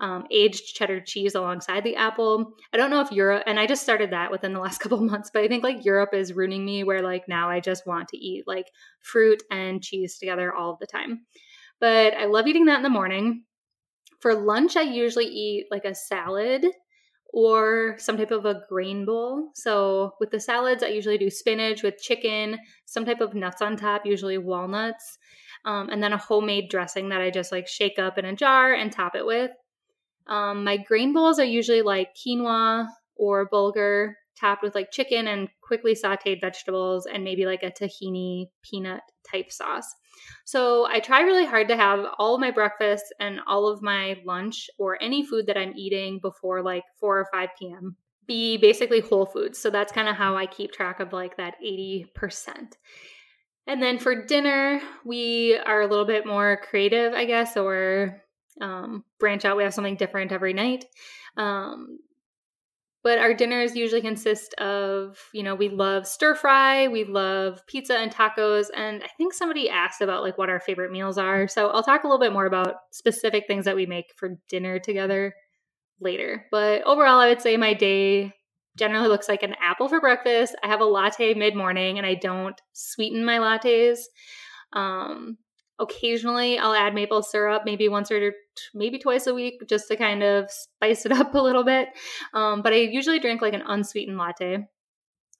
um, 0.00 0.24
aged 0.32 0.74
cheddar 0.74 1.00
cheese 1.00 1.34
alongside 1.34 1.84
the 1.84 1.96
apple. 1.96 2.54
I 2.72 2.76
don't 2.76 2.90
know 2.90 3.00
if 3.00 3.12
Europe, 3.12 3.44
and 3.46 3.58
I 3.58 3.66
just 3.66 3.82
started 3.82 4.10
that 4.10 4.32
within 4.32 4.52
the 4.52 4.60
last 4.60 4.78
couple 4.80 5.00
months, 5.00 5.30
but 5.32 5.42
I 5.42 5.48
think 5.48 5.62
like 5.62 5.84
Europe 5.84 6.10
is 6.12 6.32
ruining 6.32 6.64
me 6.64 6.84
where 6.84 7.02
like 7.02 7.28
now 7.28 7.48
I 7.48 7.60
just 7.60 7.86
want 7.86 8.08
to 8.08 8.18
eat 8.18 8.44
like 8.46 8.66
fruit 9.00 9.42
and 9.50 9.82
cheese 9.82 10.18
together 10.18 10.52
all 10.52 10.76
the 10.80 10.86
time. 10.86 11.22
But 11.80 12.14
I 12.14 12.26
love 12.26 12.46
eating 12.46 12.66
that 12.66 12.76
in 12.76 12.82
the 12.82 12.90
morning. 12.90 13.44
For 14.20 14.34
lunch, 14.34 14.76
I 14.76 14.82
usually 14.82 15.26
eat 15.26 15.66
like 15.70 15.84
a 15.84 15.94
salad 15.94 16.64
or 17.32 17.96
some 17.98 18.16
type 18.16 18.30
of 18.30 18.44
a 18.44 18.62
grain 18.68 19.04
bowl. 19.04 19.50
So 19.54 20.14
with 20.20 20.30
the 20.30 20.38
salads, 20.38 20.82
I 20.82 20.88
usually 20.88 21.18
do 21.18 21.30
spinach 21.30 21.82
with 21.82 22.00
chicken, 22.00 22.58
some 22.84 23.04
type 23.04 23.20
of 23.20 23.34
nuts 23.34 23.62
on 23.62 23.76
top, 23.76 24.04
usually 24.04 24.38
walnuts, 24.38 25.18
um, 25.64 25.88
and 25.90 26.02
then 26.02 26.12
a 26.12 26.18
homemade 26.18 26.70
dressing 26.70 27.08
that 27.10 27.20
I 27.20 27.30
just 27.30 27.52
like 27.52 27.68
shake 27.68 27.98
up 27.98 28.18
in 28.18 28.24
a 28.24 28.34
jar 28.34 28.72
and 28.72 28.90
top 28.90 29.14
it 29.14 29.26
with. 29.26 29.50
Um, 30.26 30.64
my 30.64 30.76
grain 30.76 31.12
bowls 31.12 31.38
are 31.38 31.44
usually 31.44 31.82
like 31.82 32.14
quinoa 32.14 32.88
or 33.16 33.48
bulgur 33.48 34.14
topped 34.38 34.62
with 34.62 34.74
like 34.74 34.90
chicken 34.90 35.28
and 35.28 35.48
quickly 35.62 35.94
sauteed 35.94 36.40
vegetables 36.40 37.06
and 37.06 37.22
maybe 37.22 37.46
like 37.46 37.62
a 37.62 37.70
tahini 37.70 38.46
peanut 38.62 39.02
type 39.30 39.52
sauce. 39.52 39.94
So 40.44 40.86
I 40.86 41.00
try 41.00 41.20
really 41.20 41.46
hard 41.46 41.68
to 41.68 41.76
have 41.76 42.04
all 42.18 42.34
of 42.34 42.40
my 42.40 42.50
breakfast 42.50 43.04
and 43.20 43.40
all 43.46 43.68
of 43.68 43.82
my 43.82 44.20
lunch 44.24 44.68
or 44.78 45.02
any 45.02 45.24
food 45.24 45.46
that 45.46 45.56
I'm 45.56 45.74
eating 45.76 46.18
before 46.20 46.62
like 46.62 46.84
4 47.00 47.20
or 47.20 47.28
5 47.32 47.48
p.m. 47.58 47.96
be 48.26 48.56
basically 48.56 49.00
whole 49.00 49.26
foods. 49.26 49.58
So 49.58 49.70
that's 49.70 49.92
kind 49.92 50.08
of 50.08 50.16
how 50.16 50.36
I 50.36 50.46
keep 50.46 50.72
track 50.72 51.00
of 51.00 51.12
like 51.12 51.36
that 51.36 51.54
80%. 51.64 52.06
And 53.66 53.82
then 53.82 53.98
for 53.98 54.24
dinner, 54.24 54.80
we 55.04 55.56
are 55.56 55.82
a 55.82 55.86
little 55.86 56.04
bit 56.04 56.26
more 56.26 56.58
creative, 56.68 57.12
I 57.12 57.24
guess, 57.24 57.56
or 57.56 58.22
um, 58.60 59.04
branch 59.20 59.44
out. 59.44 59.56
We 59.56 59.62
have 59.62 59.74
something 59.74 59.96
different 59.96 60.32
every 60.32 60.52
night. 60.52 60.84
Um, 61.36 61.98
but 63.04 63.18
our 63.18 63.34
dinners 63.34 63.74
usually 63.74 64.00
consist 64.00 64.54
of, 64.54 65.18
you 65.32 65.42
know, 65.42 65.56
we 65.56 65.68
love 65.68 66.06
stir 66.06 66.36
fry, 66.36 66.86
we 66.86 67.04
love 67.04 67.60
pizza 67.66 67.96
and 67.96 68.12
tacos, 68.12 68.66
and 68.76 69.02
I 69.02 69.08
think 69.18 69.34
somebody 69.34 69.68
asked 69.68 70.00
about 70.00 70.22
like 70.22 70.38
what 70.38 70.50
our 70.50 70.60
favorite 70.60 70.92
meals 70.92 71.18
are. 71.18 71.48
So 71.48 71.70
I'll 71.70 71.82
talk 71.82 72.04
a 72.04 72.06
little 72.06 72.20
bit 72.20 72.32
more 72.32 72.46
about 72.46 72.76
specific 72.92 73.44
things 73.48 73.64
that 73.64 73.74
we 73.74 73.86
make 73.86 74.12
for 74.16 74.38
dinner 74.48 74.78
together 74.78 75.34
later. 76.00 76.46
But 76.52 76.82
overall, 76.82 77.18
I 77.18 77.28
would 77.28 77.42
say 77.42 77.56
my 77.56 77.74
day 77.74 78.34
generally 78.76 79.08
looks 79.08 79.28
like 79.28 79.42
an 79.42 79.54
apple 79.62 79.88
for 79.88 80.00
breakfast. 80.00 80.54
I 80.62 80.68
have 80.68 80.80
a 80.80 80.84
latte 80.84 81.34
mid 81.34 81.54
morning, 81.54 81.98
and 81.98 82.06
I 82.06 82.14
don't 82.14 82.60
sweeten 82.72 83.24
my 83.24 83.38
lattes. 83.38 84.00
Um, 84.72 85.38
occasionally 85.78 86.58
I'll 86.58 86.74
add 86.74 86.94
maple 86.94 87.22
syrup, 87.22 87.62
maybe 87.64 87.88
once 87.88 88.10
or 88.10 88.32
maybe 88.74 88.98
twice 88.98 89.26
a 89.26 89.34
week, 89.34 89.62
just 89.68 89.88
to 89.88 89.96
kind 89.96 90.22
of 90.22 90.50
spice 90.50 91.04
it 91.04 91.12
up 91.20 91.34
a 91.34 91.40
little 91.40 91.64
bit. 91.64 91.88
Um, 92.34 92.62
but 92.62 92.72
I 92.72 92.76
usually 92.76 93.18
drink 93.18 93.42
like 93.42 93.54
an 93.54 93.64
unsweetened 93.66 94.18
latte. 94.18 94.66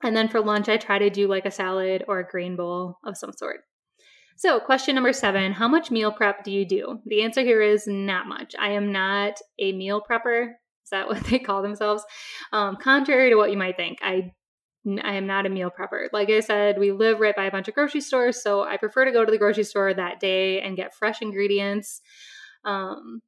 And 0.02 0.16
then 0.16 0.28
for 0.28 0.40
lunch, 0.40 0.68
I 0.68 0.76
try 0.76 0.98
to 0.98 1.10
do 1.10 1.28
like 1.28 1.46
a 1.46 1.50
salad 1.50 2.04
or 2.08 2.18
a 2.18 2.28
grain 2.28 2.56
bowl 2.56 2.98
of 3.04 3.16
some 3.16 3.32
sort. 3.32 3.60
So, 4.36 4.58
question 4.58 4.94
number 4.94 5.12
seven 5.12 5.52
How 5.52 5.68
much 5.68 5.90
meal 5.90 6.10
prep 6.10 6.42
do 6.42 6.50
you 6.50 6.66
do? 6.66 6.98
The 7.06 7.22
answer 7.22 7.42
here 7.42 7.62
is 7.62 7.86
not 7.86 8.26
much. 8.26 8.54
I 8.58 8.72
am 8.72 8.90
not 8.90 9.34
a 9.60 9.72
meal 9.72 10.02
prepper. 10.02 10.54
That 10.92 11.08
what 11.08 11.24
they 11.24 11.38
call 11.38 11.62
themselves? 11.62 12.04
Um, 12.52 12.76
contrary 12.76 13.30
to 13.30 13.36
what 13.36 13.50
you 13.50 13.58
might 13.58 13.76
think, 13.76 13.98
I 14.02 14.32
I 15.04 15.14
am 15.14 15.26
not 15.28 15.46
a 15.46 15.48
meal 15.48 15.70
prepper. 15.70 16.08
Like 16.12 16.28
I 16.28 16.40
said, 16.40 16.78
we 16.78 16.90
live 16.90 17.20
right 17.20 17.36
by 17.36 17.44
a 17.44 17.50
bunch 17.52 17.68
of 17.68 17.74
grocery 17.74 18.00
stores, 18.00 18.42
so 18.42 18.64
I 18.64 18.76
prefer 18.76 19.04
to 19.04 19.12
go 19.12 19.24
to 19.24 19.30
the 19.30 19.38
grocery 19.38 19.64
store 19.64 19.94
that 19.94 20.18
day 20.18 20.60
and 20.60 20.76
get 20.76 20.94
fresh 20.94 21.22
ingredients. 21.22 22.00
Um, 22.64 23.20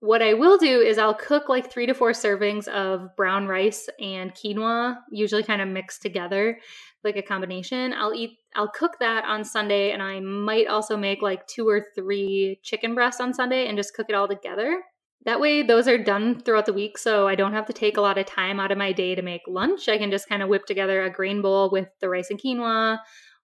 what 0.00 0.22
I 0.22 0.34
will 0.34 0.58
do 0.58 0.80
is 0.80 0.98
I'll 0.98 1.14
cook 1.14 1.48
like 1.48 1.70
three 1.70 1.86
to 1.86 1.94
four 1.94 2.12
servings 2.12 2.68
of 2.68 3.14
brown 3.16 3.48
rice 3.48 3.88
and 4.00 4.32
quinoa, 4.32 4.96
usually 5.10 5.42
kind 5.42 5.60
of 5.60 5.68
mixed 5.68 6.02
together, 6.02 6.58
like 7.02 7.16
a 7.16 7.22
combination. 7.22 7.92
I'll 7.92 8.14
eat, 8.14 8.38
I'll 8.54 8.70
cook 8.70 8.98
that 9.00 9.24
on 9.24 9.44
Sunday, 9.44 9.90
and 9.90 10.02
I 10.02 10.20
might 10.20 10.68
also 10.68 10.96
make 10.96 11.20
like 11.20 11.46
two 11.48 11.68
or 11.68 11.84
three 11.96 12.60
chicken 12.62 12.94
breasts 12.94 13.20
on 13.20 13.34
Sunday 13.34 13.66
and 13.66 13.76
just 13.76 13.94
cook 13.94 14.06
it 14.08 14.14
all 14.14 14.28
together. 14.28 14.82
That 15.24 15.40
way, 15.40 15.62
those 15.62 15.88
are 15.88 15.98
done 15.98 16.40
throughout 16.40 16.66
the 16.66 16.72
week, 16.72 16.96
so 16.96 17.26
I 17.26 17.34
don't 17.34 17.52
have 17.52 17.66
to 17.66 17.72
take 17.72 17.96
a 17.96 18.00
lot 18.00 18.18
of 18.18 18.26
time 18.26 18.60
out 18.60 18.70
of 18.70 18.78
my 18.78 18.92
day 18.92 19.14
to 19.14 19.22
make 19.22 19.42
lunch. 19.48 19.88
I 19.88 19.98
can 19.98 20.10
just 20.10 20.28
kind 20.28 20.42
of 20.42 20.48
whip 20.48 20.64
together 20.64 21.02
a 21.02 21.10
grain 21.10 21.42
bowl 21.42 21.70
with 21.70 21.88
the 22.00 22.08
rice 22.08 22.30
and 22.30 22.40
quinoa 22.40 22.98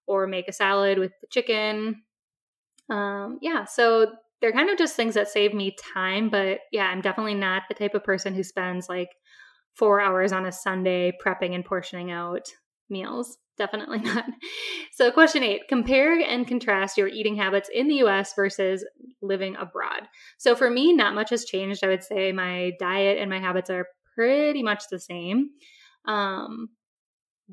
or 0.07 0.25
make 0.25 0.47
a 0.47 0.53
salad 0.53 0.97
with 0.97 1.11
the 1.21 1.27
chicken. 1.27 2.01
Um, 2.89 3.39
yeah, 3.41 3.65
so 3.65 4.13
they're 4.41 4.53
kind 4.53 4.69
of 4.69 4.77
just 4.77 4.95
things 4.95 5.15
that 5.15 5.27
save 5.27 5.53
me 5.53 5.75
time, 5.93 6.29
but 6.29 6.59
yeah, 6.71 6.85
I'm 6.85 7.01
definitely 7.01 7.35
not 7.35 7.63
the 7.67 7.75
type 7.75 7.93
of 7.93 8.03
person 8.03 8.33
who 8.33 8.43
spends 8.43 8.87
like 8.87 9.09
four 9.73 9.99
hours 9.99 10.31
on 10.31 10.45
a 10.45 10.51
Sunday 10.51 11.11
prepping 11.23 11.53
and 11.53 11.65
portioning 11.65 12.11
out 12.11 12.47
meals. 12.89 13.37
Definitely 13.57 13.99
not. 14.03 14.25
So, 14.91 15.11
question 15.11 15.43
eight 15.43 15.67
compare 15.67 16.19
and 16.19 16.47
contrast 16.47 16.97
your 16.97 17.07
eating 17.07 17.35
habits 17.35 17.69
in 17.73 17.87
the 17.87 17.95
US 17.95 18.33
versus 18.35 18.85
living 19.21 19.55
abroad. 19.55 20.07
So, 20.37 20.55
for 20.55 20.69
me, 20.69 20.93
not 20.93 21.15
much 21.15 21.29
has 21.29 21.45
changed. 21.45 21.83
I 21.83 21.87
would 21.87 22.03
say 22.03 22.31
my 22.31 22.71
diet 22.79 23.17
and 23.17 23.29
my 23.29 23.39
habits 23.39 23.69
are 23.69 23.87
pretty 24.15 24.63
much 24.63 24.83
the 24.89 24.99
same. 24.99 25.49
Um, 26.05 26.69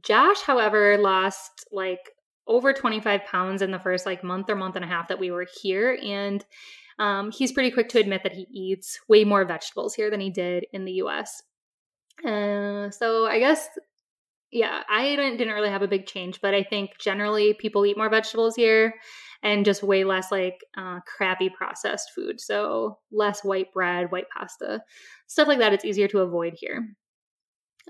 Josh, 0.02 0.40
however, 0.40 0.96
lost 0.98 1.66
like 1.70 2.10
over 2.46 2.72
25 2.72 3.24
pounds 3.24 3.62
in 3.62 3.70
the 3.70 3.78
first 3.78 4.06
like 4.06 4.24
month 4.24 4.50
or 4.50 4.56
month 4.56 4.76
and 4.76 4.84
a 4.84 4.88
half 4.88 5.08
that 5.08 5.18
we 5.18 5.30
were 5.30 5.46
here. 5.62 5.98
And 6.02 6.44
um, 6.98 7.30
he's 7.30 7.52
pretty 7.52 7.70
quick 7.70 7.88
to 7.90 8.00
admit 8.00 8.22
that 8.22 8.32
he 8.32 8.46
eats 8.50 8.98
way 9.08 9.24
more 9.24 9.44
vegetables 9.44 9.94
here 9.94 10.10
than 10.10 10.20
he 10.20 10.30
did 10.30 10.66
in 10.72 10.84
the 10.84 10.92
US. 11.04 11.42
Uh, 12.24 12.90
so 12.90 13.26
I 13.26 13.38
guess 13.38 13.68
yeah, 14.52 14.82
I 14.88 15.16
didn't, 15.16 15.38
didn't 15.38 15.54
really 15.54 15.70
have 15.70 15.82
a 15.82 15.88
big 15.88 16.06
change, 16.06 16.40
but 16.42 16.54
I 16.54 16.62
think 16.62 16.98
generally 16.98 17.54
people 17.54 17.86
eat 17.86 17.96
more 17.96 18.10
vegetables 18.10 18.54
here 18.54 18.94
and 19.42 19.64
just 19.64 19.82
way 19.82 20.04
less 20.04 20.30
like 20.30 20.60
uh, 20.76 21.00
crappy 21.06 21.48
processed 21.48 22.10
food. 22.14 22.38
So 22.38 22.98
less 23.10 23.42
white 23.42 23.72
bread, 23.72 24.12
white 24.12 24.26
pasta, 24.36 24.82
stuff 25.26 25.48
like 25.48 25.58
that. 25.58 25.72
It's 25.72 25.86
easier 25.86 26.06
to 26.08 26.20
avoid 26.20 26.54
here. 26.56 26.86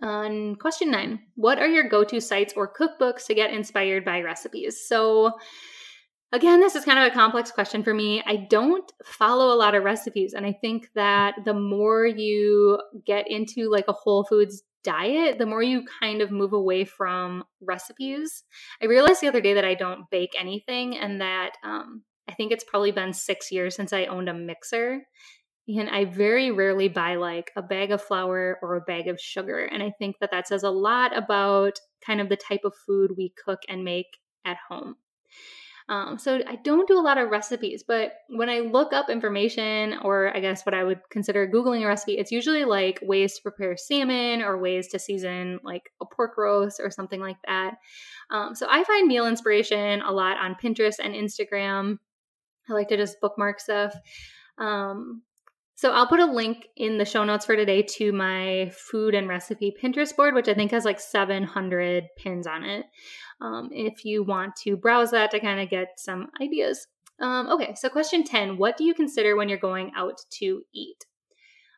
On 0.02 0.54
question 0.54 0.90
nine, 0.90 1.20
what 1.34 1.58
are 1.58 1.66
your 1.66 1.88
go 1.88 2.04
to 2.04 2.20
sites 2.20 2.54
or 2.56 2.72
cookbooks 2.72 3.26
to 3.26 3.34
get 3.34 3.52
inspired 3.52 4.04
by 4.04 4.20
recipes? 4.20 4.86
So, 4.86 5.32
again, 6.32 6.60
this 6.60 6.74
is 6.74 6.84
kind 6.84 6.98
of 6.98 7.12
a 7.12 7.14
complex 7.14 7.50
question 7.50 7.82
for 7.82 7.92
me. 7.92 8.22
I 8.24 8.46
don't 8.48 8.90
follow 9.04 9.52
a 9.52 9.58
lot 9.58 9.74
of 9.74 9.84
recipes. 9.84 10.32
And 10.32 10.46
I 10.46 10.56
think 10.60 10.88
that 10.94 11.34
the 11.44 11.52
more 11.52 12.06
you 12.06 12.80
get 13.04 13.30
into 13.30 13.70
like 13.70 13.84
a 13.88 13.92
Whole 13.92 14.24
Foods 14.24 14.62
diet, 14.84 15.38
the 15.38 15.46
more 15.46 15.62
you 15.62 15.84
kind 16.00 16.20
of 16.20 16.30
move 16.30 16.52
away 16.52 16.84
from 16.84 17.44
recipes. 17.60 18.44
I 18.82 18.86
realized 18.86 19.20
the 19.20 19.28
other 19.28 19.40
day 19.40 19.54
that 19.54 19.64
I 19.64 19.74
don't 19.74 20.10
bake 20.10 20.34
anything 20.38 20.96
and 20.96 21.20
that 21.20 21.52
um, 21.64 22.02
I 22.28 22.34
think 22.34 22.52
it's 22.52 22.64
probably 22.64 22.92
been 22.92 23.12
six 23.12 23.50
years 23.50 23.74
since 23.74 23.92
I 23.92 24.06
owned 24.06 24.28
a 24.28 24.34
mixer. 24.34 25.02
And 25.68 25.88
I 25.88 26.06
very 26.06 26.50
rarely 26.50 26.88
buy 26.88 27.14
like 27.14 27.52
a 27.56 27.62
bag 27.62 27.92
of 27.92 28.02
flour 28.02 28.58
or 28.62 28.74
a 28.74 28.80
bag 28.80 29.06
of 29.06 29.20
sugar. 29.20 29.64
And 29.64 29.82
I 29.82 29.92
think 29.98 30.16
that 30.20 30.32
that 30.32 30.48
says 30.48 30.64
a 30.64 30.70
lot 30.70 31.16
about 31.16 31.78
kind 32.04 32.20
of 32.20 32.28
the 32.28 32.36
type 32.36 32.62
of 32.64 32.74
food 32.86 33.12
we 33.16 33.32
cook 33.44 33.60
and 33.68 33.84
make 33.84 34.18
at 34.44 34.56
home. 34.68 34.96
Um, 35.88 36.18
so 36.18 36.40
I 36.46 36.56
don't 36.56 36.88
do 36.88 36.98
a 36.98 37.02
lot 37.02 37.18
of 37.18 37.30
recipes, 37.30 37.82
but 37.86 38.12
when 38.28 38.48
I 38.48 38.60
look 38.60 38.92
up 38.92 39.10
information, 39.10 39.98
or 40.02 40.34
I 40.34 40.40
guess 40.40 40.64
what 40.64 40.74
I 40.74 40.84
would 40.84 41.00
consider 41.10 41.46
Googling 41.48 41.82
a 41.82 41.86
recipe, 41.86 42.18
it's 42.18 42.32
usually 42.32 42.64
like 42.64 43.00
ways 43.02 43.34
to 43.36 43.42
prepare 43.42 43.76
salmon 43.76 44.42
or 44.42 44.58
ways 44.58 44.88
to 44.88 44.98
season 44.98 45.58
like 45.62 45.90
a 46.00 46.06
pork 46.06 46.38
roast 46.38 46.80
or 46.80 46.90
something 46.90 47.20
like 47.20 47.38
that. 47.46 47.78
Um, 48.30 48.54
so 48.54 48.66
I 48.70 48.84
find 48.84 49.08
meal 49.08 49.26
inspiration 49.26 50.00
a 50.02 50.12
lot 50.12 50.38
on 50.38 50.54
Pinterest 50.54 50.96
and 51.02 51.14
Instagram. 51.14 51.98
I 52.68 52.72
like 52.72 52.88
to 52.88 52.96
just 52.96 53.20
bookmark 53.20 53.60
stuff. 53.60 53.94
Um, 54.58 55.22
so 55.82 55.90
I'll 55.90 56.06
put 56.06 56.20
a 56.20 56.26
link 56.26 56.68
in 56.76 56.96
the 56.96 57.04
show 57.04 57.24
notes 57.24 57.44
for 57.44 57.56
today 57.56 57.82
to 57.82 58.12
my 58.12 58.70
food 58.72 59.16
and 59.16 59.28
recipe 59.28 59.74
Pinterest 59.82 60.14
board, 60.14 60.32
which 60.32 60.46
I 60.46 60.54
think 60.54 60.70
has 60.70 60.84
like 60.84 61.00
700 61.00 62.04
pins 62.16 62.46
on 62.46 62.62
it. 62.62 62.86
Um, 63.40 63.68
if 63.72 64.04
you 64.04 64.22
want 64.22 64.54
to 64.62 64.76
browse 64.76 65.10
that 65.10 65.32
to 65.32 65.40
kind 65.40 65.58
of 65.58 65.68
get 65.68 65.98
some 65.98 66.28
ideas. 66.40 66.86
Um, 67.20 67.48
okay, 67.48 67.74
so 67.74 67.88
question 67.88 68.22
10 68.22 68.58
What 68.58 68.76
do 68.76 68.84
you 68.84 68.94
consider 68.94 69.34
when 69.34 69.48
you're 69.48 69.58
going 69.58 69.90
out 69.96 70.20
to 70.38 70.62
eat? 70.72 71.04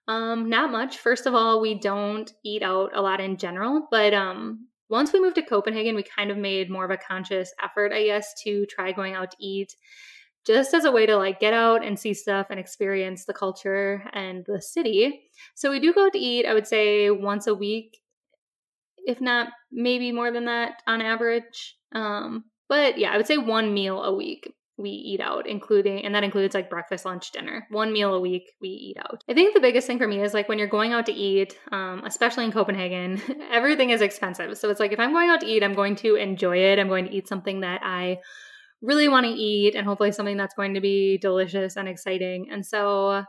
Um, 0.06 0.50
not 0.50 0.70
much. 0.70 0.98
First 0.98 1.24
of 1.24 1.34
all, 1.34 1.62
we 1.62 1.72
don't 1.72 2.30
eat 2.44 2.62
out 2.62 2.90
a 2.94 3.00
lot 3.00 3.22
in 3.22 3.38
general, 3.38 3.88
but 3.90 4.12
um, 4.12 4.68
once 4.90 5.14
we 5.14 5.20
moved 5.22 5.36
to 5.36 5.42
Copenhagen, 5.42 5.94
we 5.94 6.02
kind 6.02 6.30
of 6.30 6.36
made 6.36 6.70
more 6.70 6.84
of 6.84 6.90
a 6.90 6.98
conscious 6.98 7.54
effort, 7.64 7.90
I 7.90 8.04
guess, 8.04 8.34
to 8.42 8.66
try 8.66 8.92
going 8.92 9.14
out 9.14 9.30
to 9.30 9.36
eat 9.40 9.74
just 10.46 10.74
as 10.74 10.84
a 10.84 10.92
way 10.92 11.06
to 11.06 11.16
like 11.16 11.40
get 11.40 11.54
out 11.54 11.84
and 11.84 11.98
see 11.98 12.14
stuff 12.14 12.48
and 12.50 12.60
experience 12.60 13.24
the 13.24 13.34
culture 13.34 14.04
and 14.12 14.44
the 14.46 14.60
city. 14.60 15.22
So 15.54 15.70
we 15.70 15.80
do 15.80 15.92
go 15.92 16.10
to 16.10 16.18
eat, 16.18 16.46
I 16.46 16.54
would 16.54 16.66
say 16.66 17.10
once 17.10 17.46
a 17.46 17.54
week, 17.54 18.00
if 19.06 19.20
not 19.20 19.48
maybe 19.72 20.12
more 20.12 20.30
than 20.30 20.46
that 20.46 20.82
on 20.86 21.00
average. 21.00 21.76
Um, 21.94 22.44
but 22.68 22.98
yeah, 22.98 23.10
I 23.10 23.16
would 23.16 23.26
say 23.26 23.38
one 23.38 23.72
meal 23.72 24.02
a 24.02 24.14
week 24.14 24.52
we 24.76 24.90
eat 24.90 25.20
out, 25.20 25.46
including, 25.46 26.04
and 26.04 26.14
that 26.14 26.24
includes 26.24 26.54
like 26.54 26.68
breakfast, 26.68 27.04
lunch, 27.04 27.30
dinner. 27.30 27.66
One 27.70 27.92
meal 27.92 28.12
a 28.14 28.20
week 28.20 28.50
we 28.60 28.68
eat 28.68 28.96
out. 28.98 29.22
I 29.28 29.34
think 29.34 29.54
the 29.54 29.60
biggest 29.60 29.86
thing 29.86 29.98
for 29.98 30.08
me 30.08 30.20
is 30.20 30.34
like 30.34 30.48
when 30.48 30.58
you're 30.58 30.66
going 30.66 30.92
out 30.92 31.06
to 31.06 31.12
eat, 31.12 31.56
um, 31.70 32.02
especially 32.04 32.44
in 32.44 32.52
Copenhagen, 32.52 33.20
everything 33.52 33.90
is 33.90 34.00
expensive. 34.00 34.58
So 34.58 34.70
it's 34.70 34.80
like 34.80 34.92
if 34.92 34.98
I'm 34.98 35.12
going 35.12 35.30
out 35.30 35.40
to 35.40 35.46
eat, 35.46 35.62
I'm 35.62 35.74
going 35.74 35.94
to 35.96 36.16
enjoy 36.16 36.58
it. 36.58 36.78
I'm 36.78 36.88
going 36.88 37.04
to 37.04 37.12
eat 37.12 37.28
something 37.28 37.60
that 37.60 37.82
I 37.84 38.18
really 38.84 39.08
want 39.08 39.26
to 39.26 39.32
eat 39.32 39.74
and 39.74 39.86
hopefully 39.86 40.12
something 40.12 40.36
that's 40.36 40.54
going 40.54 40.74
to 40.74 40.80
be 40.80 41.18
delicious 41.18 41.76
and 41.76 41.88
exciting. 41.88 42.48
And 42.50 42.64
so 42.64 43.24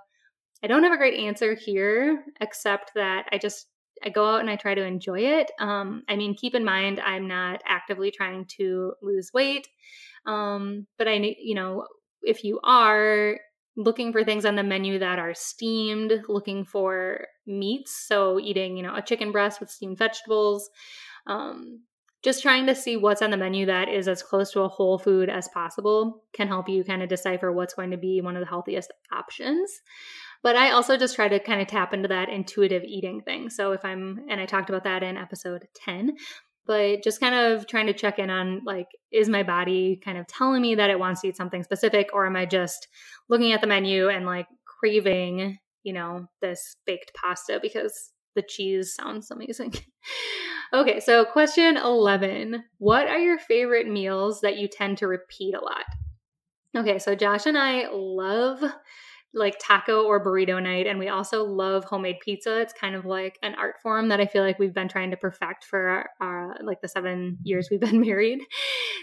I 0.63 0.67
don't 0.67 0.83
have 0.83 0.93
a 0.93 0.97
great 0.97 1.19
answer 1.19 1.53
here, 1.53 2.23
except 2.41 2.91
that 2.95 3.27
I 3.31 3.37
just 3.37 3.67
I 4.03 4.09
go 4.09 4.25
out 4.25 4.41
and 4.41 4.49
I 4.49 4.57
try 4.57 4.75
to 4.75 4.83
enjoy 4.83 5.19
it. 5.19 5.51
Um, 5.59 6.03
I 6.09 6.15
mean, 6.15 6.35
keep 6.35 6.53
in 6.53 6.65
mind 6.65 6.99
I'm 6.99 7.27
not 7.27 7.61
actively 7.67 8.11
trying 8.11 8.45
to 8.57 8.93
lose 9.01 9.31
weight, 9.33 9.67
um, 10.25 10.87
but 10.97 11.07
I 11.07 11.35
you 11.39 11.55
know 11.55 11.85
if 12.21 12.43
you 12.43 12.59
are 12.63 13.37
looking 13.77 14.11
for 14.11 14.23
things 14.23 14.45
on 14.45 14.55
the 14.55 14.63
menu 14.63 14.99
that 14.99 15.19
are 15.19 15.33
steamed, 15.33 16.13
looking 16.27 16.65
for 16.65 17.27
meats, 17.45 18.05
so 18.07 18.39
eating 18.39 18.75
you 18.75 18.83
know 18.83 18.95
a 18.95 19.01
chicken 19.01 19.31
breast 19.31 19.59
with 19.59 19.69
steamed 19.69 19.97
vegetables. 19.97 20.69
Um, 21.27 21.81
just 22.25 22.41
trying 22.41 22.65
to 22.65 22.73
see 22.73 22.97
what's 22.97 23.21
on 23.21 23.29
the 23.29 23.37
menu 23.37 23.67
that 23.67 23.87
is 23.87 24.07
as 24.07 24.23
close 24.23 24.51
to 24.51 24.61
a 24.61 24.67
whole 24.67 24.97
food 24.97 25.29
as 25.29 25.47
possible 25.49 26.23
can 26.33 26.47
help 26.47 26.67
you 26.67 26.83
kind 26.83 27.03
of 27.03 27.07
decipher 27.07 27.51
what's 27.51 27.75
going 27.75 27.91
to 27.91 27.97
be 27.97 28.19
one 28.19 28.35
of 28.35 28.39
the 28.39 28.49
healthiest 28.49 28.91
options. 29.13 29.71
But 30.41 30.55
I 30.55 30.71
also 30.71 30.97
just 30.97 31.15
try 31.15 31.27
to 31.27 31.39
kind 31.39 31.61
of 31.61 31.67
tap 31.67 31.93
into 31.93 32.07
that 32.07 32.29
intuitive 32.29 32.83
eating 32.83 33.21
thing. 33.21 33.51
So 33.51 33.73
if 33.73 33.85
I'm, 33.85 34.25
and 34.27 34.41
I 34.41 34.47
talked 34.47 34.69
about 34.69 34.85
that 34.85 35.03
in 35.03 35.17
episode 35.17 35.67
10, 35.85 36.15
but 36.65 37.03
just 37.03 37.19
kind 37.19 37.35
of 37.35 37.67
trying 37.67 37.85
to 37.85 37.93
check 37.93 38.17
in 38.17 38.31
on 38.31 38.61
like, 38.65 38.87
is 39.11 39.29
my 39.29 39.43
body 39.43 40.01
kind 40.03 40.17
of 40.17 40.25
telling 40.25 40.63
me 40.63 40.73
that 40.75 40.89
it 40.89 40.97
wants 40.97 41.21
to 41.21 41.27
eat 41.27 41.37
something 41.37 41.63
specific, 41.63 42.09
or 42.11 42.25
am 42.25 42.35
I 42.35 42.47
just 42.47 42.87
looking 43.29 43.51
at 43.51 43.61
the 43.61 43.67
menu 43.67 44.09
and 44.09 44.25
like 44.25 44.47
craving, 44.65 45.59
you 45.83 45.93
know, 45.93 46.25
this 46.41 46.75
baked 46.87 47.13
pasta 47.13 47.59
because 47.61 48.11
the 48.35 48.41
cheese 48.41 48.93
sounds 48.93 49.31
amazing. 49.31 49.73
okay, 50.73 50.99
so 50.99 51.25
question 51.25 51.77
11 51.77 52.63
What 52.77 53.07
are 53.07 53.19
your 53.19 53.39
favorite 53.39 53.87
meals 53.87 54.41
that 54.41 54.57
you 54.57 54.67
tend 54.67 54.97
to 54.99 55.07
repeat 55.07 55.55
a 55.55 55.63
lot? 55.63 55.85
Okay, 56.75 56.99
so 56.99 57.15
Josh 57.15 57.45
and 57.45 57.57
I 57.57 57.87
love 57.91 58.63
like 59.33 59.57
taco 59.59 60.05
or 60.05 60.23
burrito 60.23 60.63
night 60.63 60.87
and 60.87 60.97
we 60.97 61.09
also 61.09 61.43
love 61.43 61.83
homemade 61.83 62.19
pizza. 62.21 62.61
It's 62.61 62.73
kind 62.73 62.95
of 62.95 63.05
like 63.05 63.37
an 63.43 63.53
art 63.55 63.75
form 63.83 64.07
that 64.07 64.21
i 64.21 64.25
feel 64.25 64.43
like 64.43 64.57
we've 64.59 64.73
been 64.73 64.87
trying 64.87 65.11
to 65.11 65.17
perfect 65.17 65.65
for 65.65 65.87
our, 65.87 66.09
our, 66.21 66.55
like 66.63 66.79
the 66.79 66.87
seven 66.87 67.37
years 67.43 67.67
we've 67.69 67.81
been 67.81 67.99
married. 68.07 68.39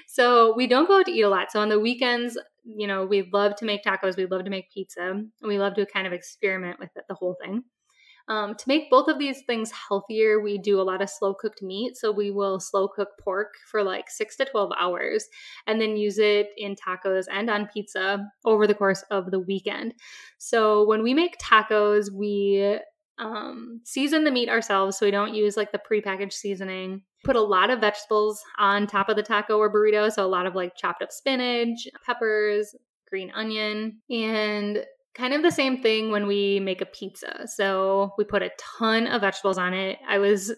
So 0.08 0.54
we 0.56 0.66
don't 0.66 0.88
go 0.88 1.00
out 1.00 1.06
to 1.06 1.12
eat 1.12 1.22
a 1.22 1.28
lot. 1.28 1.52
So 1.52 1.60
on 1.60 1.68
the 1.68 1.78
weekends 1.78 2.38
you 2.64 2.86
know 2.86 3.04
we 3.04 3.28
love 3.32 3.56
to 3.56 3.64
make 3.64 3.84
tacos 3.84 4.16
we 4.16 4.26
love 4.26 4.44
to 4.44 4.50
make 4.50 4.70
pizza 4.70 5.10
and 5.10 5.30
we 5.42 5.58
love 5.58 5.74
to 5.74 5.86
kind 5.86 6.06
of 6.06 6.12
experiment 6.12 6.78
with 6.78 6.90
it, 6.96 7.04
the 7.08 7.14
whole 7.14 7.36
thing 7.42 7.62
um, 8.28 8.54
to 8.54 8.64
make 8.68 8.90
both 8.90 9.08
of 9.08 9.18
these 9.18 9.42
things 9.46 9.70
healthier, 9.70 10.40
we 10.40 10.58
do 10.58 10.80
a 10.80 10.82
lot 10.82 11.02
of 11.02 11.10
slow 11.10 11.34
cooked 11.34 11.62
meat. 11.62 11.96
So 11.96 12.10
we 12.10 12.30
will 12.30 12.60
slow 12.60 12.88
cook 12.88 13.10
pork 13.20 13.54
for 13.70 13.82
like 13.82 14.10
six 14.10 14.36
to 14.36 14.44
12 14.44 14.72
hours 14.78 15.26
and 15.66 15.80
then 15.80 15.96
use 15.96 16.18
it 16.18 16.48
in 16.56 16.76
tacos 16.76 17.26
and 17.30 17.50
on 17.50 17.68
pizza 17.72 18.26
over 18.44 18.66
the 18.66 18.74
course 18.74 19.02
of 19.10 19.30
the 19.30 19.40
weekend. 19.40 19.94
So 20.38 20.86
when 20.86 21.02
we 21.02 21.14
make 21.14 21.38
tacos, 21.38 22.12
we 22.12 22.78
um, 23.18 23.80
season 23.84 24.24
the 24.24 24.30
meat 24.30 24.48
ourselves, 24.48 24.96
so 24.96 25.06
we 25.06 25.12
don't 25.12 25.34
use 25.34 25.56
like 25.56 25.70
the 25.70 25.78
prepackaged 25.78 26.32
seasoning. 26.32 27.02
Put 27.24 27.36
a 27.36 27.40
lot 27.40 27.70
of 27.70 27.80
vegetables 27.80 28.42
on 28.58 28.86
top 28.86 29.08
of 29.08 29.16
the 29.16 29.22
taco 29.22 29.58
or 29.58 29.72
burrito, 29.72 30.10
so 30.10 30.24
a 30.24 30.26
lot 30.26 30.46
of 30.46 30.54
like 30.54 30.74
chopped 30.74 31.02
up 31.02 31.12
spinach, 31.12 31.86
peppers, 32.04 32.74
green 33.08 33.30
onion, 33.32 34.00
and 34.10 34.84
kind 35.14 35.34
of 35.34 35.42
the 35.42 35.50
same 35.50 35.82
thing 35.82 36.10
when 36.10 36.26
we 36.26 36.60
make 36.60 36.80
a 36.80 36.86
pizza. 36.86 37.46
So 37.46 38.12
we 38.16 38.24
put 38.24 38.42
a 38.42 38.50
ton 38.78 39.06
of 39.06 39.20
vegetables 39.20 39.58
on 39.58 39.74
it. 39.74 39.98
I 40.08 40.18
was 40.18 40.52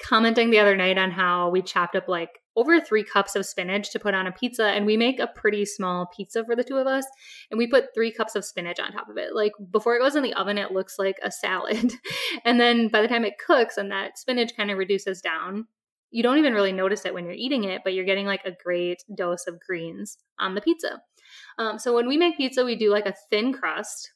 commenting 0.00 0.50
the 0.50 0.58
other 0.58 0.76
night 0.76 0.98
on 0.98 1.10
how 1.10 1.50
we 1.50 1.62
chopped 1.62 1.96
up 1.96 2.08
like 2.08 2.30
over 2.56 2.80
three 2.80 3.04
cups 3.04 3.36
of 3.36 3.46
spinach 3.46 3.92
to 3.92 4.00
put 4.00 4.14
on 4.14 4.26
a 4.26 4.32
pizza, 4.32 4.64
and 4.64 4.84
we 4.84 4.96
make 4.96 5.20
a 5.20 5.28
pretty 5.28 5.64
small 5.64 6.10
pizza 6.16 6.44
for 6.44 6.56
the 6.56 6.64
two 6.64 6.76
of 6.76 6.88
us. 6.88 7.06
And 7.50 7.58
we 7.58 7.68
put 7.68 7.94
three 7.94 8.12
cups 8.12 8.34
of 8.34 8.44
spinach 8.44 8.80
on 8.80 8.92
top 8.92 9.08
of 9.08 9.16
it. 9.16 9.34
Like 9.34 9.52
before 9.70 9.94
it 9.94 10.00
goes 10.00 10.16
in 10.16 10.24
the 10.24 10.34
oven, 10.34 10.58
it 10.58 10.72
looks 10.72 10.98
like 10.98 11.18
a 11.22 11.30
salad. 11.30 11.92
and 12.44 12.58
then 12.58 12.88
by 12.88 13.00
the 13.00 13.08
time 13.08 13.24
it 13.24 13.38
cooks 13.38 13.76
and 13.76 13.92
that 13.92 14.18
spinach 14.18 14.56
kind 14.56 14.72
of 14.72 14.78
reduces 14.78 15.20
down, 15.20 15.66
you 16.10 16.22
don't 16.22 16.38
even 16.38 16.54
really 16.54 16.72
notice 16.72 17.04
it 17.04 17.14
when 17.14 17.24
you're 17.24 17.34
eating 17.34 17.64
it, 17.64 17.82
but 17.84 17.92
you're 17.92 18.04
getting 18.04 18.26
like 18.26 18.44
a 18.44 18.56
great 18.64 19.04
dose 19.14 19.46
of 19.46 19.60
greens 19.60 20.18
on 20.40 20.54
the 20.54 20.60
pizza. 20.60 21.00
Um, 21.58 21.78
so 21.78 21.94
when 21.94 22.06
we 22.06 22.16
make 22.16 22.36
pizza, 22.36 22.64
we 22.64 22.76
do 22.76 22.90
like 22.90 23.06
a 23.06 23.14
thin 23.30 23.52
crust. 23.52 24.12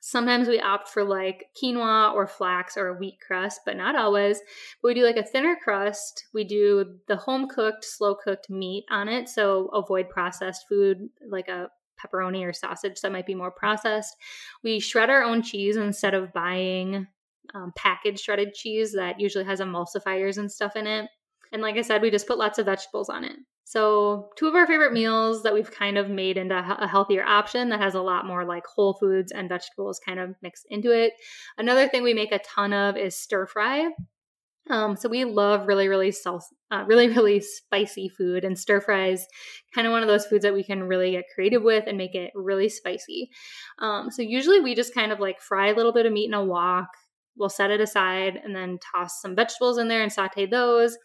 Sometimes 0.00 0.48
we 0.48 0.60
opt 0.60 0.88
for 0.88 1.04
like 1.04 1.46
quinoa 1.60 2.14
or 2.14 2.26
flax 2.26 2.76
or 2.76 2.88
a 2.88 2.94
wheat 2.94 3.18
crust, 3.26 3.60
but 3.66 3.76
not 3.76 3.96
always. 3.96 4.40
But 4.80 4.88
we 4.88 4.94
do 4.94 5.04
like 5.04 5.18
a 5.18 5.22
thinner 5.22 5.56
crust. 5.62 6.24
We 6.32 6.44
do 6.44 6.96
the 7.06 7.16
home 7.16 7.48
cooked, 7.48 7.84
slow 7.84 8.14
cooked 8.14 8.48
meat 8.48 8.84
on 8.90 9.08
it. 9.08 9.28
So 9.28 9.66
avoid 9.68 10.08
processed 10.08 10.66
food 10.68 11.10
like 11.28 11.48
a 11.48 11.68
pepperoni 12.00 12.46
or 12.46 12.52
sausage 12.52 13.00
that 13.02 13.12
might 13.12 13.26
be 13.26 13.34
more 13.34 13.50
processed. 13.50 14.16
We 14.62 14.80
shred 14.80 15.10
our 15.10 15.22
own 15.22 15.42
cheese 15.42 15.76
instead 15.76 16.14
of 16.14 16.32
buying 16.32 17.06
um, 17.54 17.72
packaged 17.76 18.20
shredded 18.20 18.54
cheese 18.54 18.92
that 18.92 19.20
usually 19.20 19.44
has 19.44 19.60
emulsifiers 19.60 20.38
and 20.38 20.50
stuff 20.50 20.76
in 20.76 20.86
it. 20.86 21.10
And 21.52 21.62
like 21.62 21.76
I 21.76 21.82
said, 21.82 22.00
we 22.00 22.10
just 22.10 22.28
put 22.28 22.38
lots 22.38 22.58
of 22.58 22.66
vegetables 22.66 23.08
on 23.08 23.24
it. 23.24 23.36
So, 23.70 24.30
two 24.34 24.48
of 24.48 24.56
our 24.56 24.66
favorite 24.66 24.92
meals 24.92 25.44
that 25.44 25.54
we've 25.54 25.70
kind 25.70 25.96
of 25.96 26.10
made 26.10 26.36
into 26.36 26.58
a 26.58 26.88
healthier 26.88 27.22
option 27.24 27.68
that 27.68 27.78
has 27.78 27.94
a 27.94 28.00
lot 28.00 28.26
more 28.26 28.44
like 28.44 28.66
whole 28.66 28.94
foods 28.94 29.30
and 29.30 29.48
vegetables 29.48 30.00
kind 30.04 30.18
of 30.18 30.34
mixed 30.42 30.66
into 30.70 30.90
it. 30.90 31.12
Another 31.56 31.86
thing 31.86 32.02
we 32.02 32.12
make 32.12 32.32
a 32.32 32.40
ton 32.40 32.72
of 32.72 32.96
is 32.96 33.14
stir 33.14 33.46
fry. 33.46 33.88
Um, 34.70 34.96
so 34.96 35.08
we 35.08 35.24
love 35.24 35.68
really, 35.68 35.86
really 35.86 36.10
sauce, 36.10 36.52
uh, 36.72 36.82
really, 36.88 37.06
really 37.14 37.38
spicy 37.38 38.08
food, 38.08 38.44
and 38.44 38.58
stir 38.58 38.80
fries 38.80 39.24
kind 39.72 39.86
of 39.86 39.92
one 39.92 40.02
of 40.02 40.08
those 40.08 40.26
foods 40.26 40.42
that 40.42 40.52
we 40.52 40.64
can 40.64 40.82
really 40.82 41.12
get 41.12 41.26
creative 41.32 41.62
with 41.62 41.84
and 41.86 41.96
make 41.96 42.16
it 42.16 42.32
really 42.34 42.68
spicy. 42.68 43.30
Um, 43.78 44.10
so 44.10 44.20
usually 44.20 44.58
we 44.58 44.74
just 44.74 44.94
kind 44.94 45.12
of 45.12 45.20
like 45.20 45.40
fry 45.40 45.68
a 45.68 45.76
little 45.76 45.92
bit 45.92 46.06
of 46.06 46.12
meat 46.12 46.26
in 46.26 46.34
a 46.34 46.44
wok. 46.44 46.88
We'll 47.36 47.48
set 47.48 47.70
it 47.70 47.80
aside 47.80 48.34
and 48.42 48.52
then 48.52 48.80
toss 48.92 49.22
some 49.22 49.36
vegetables 49.36 49.78
in 49.78 49.86
there 49.86 50.02
and 50.02 50.12
saute 50.12 50.46
those. 50.46 50.98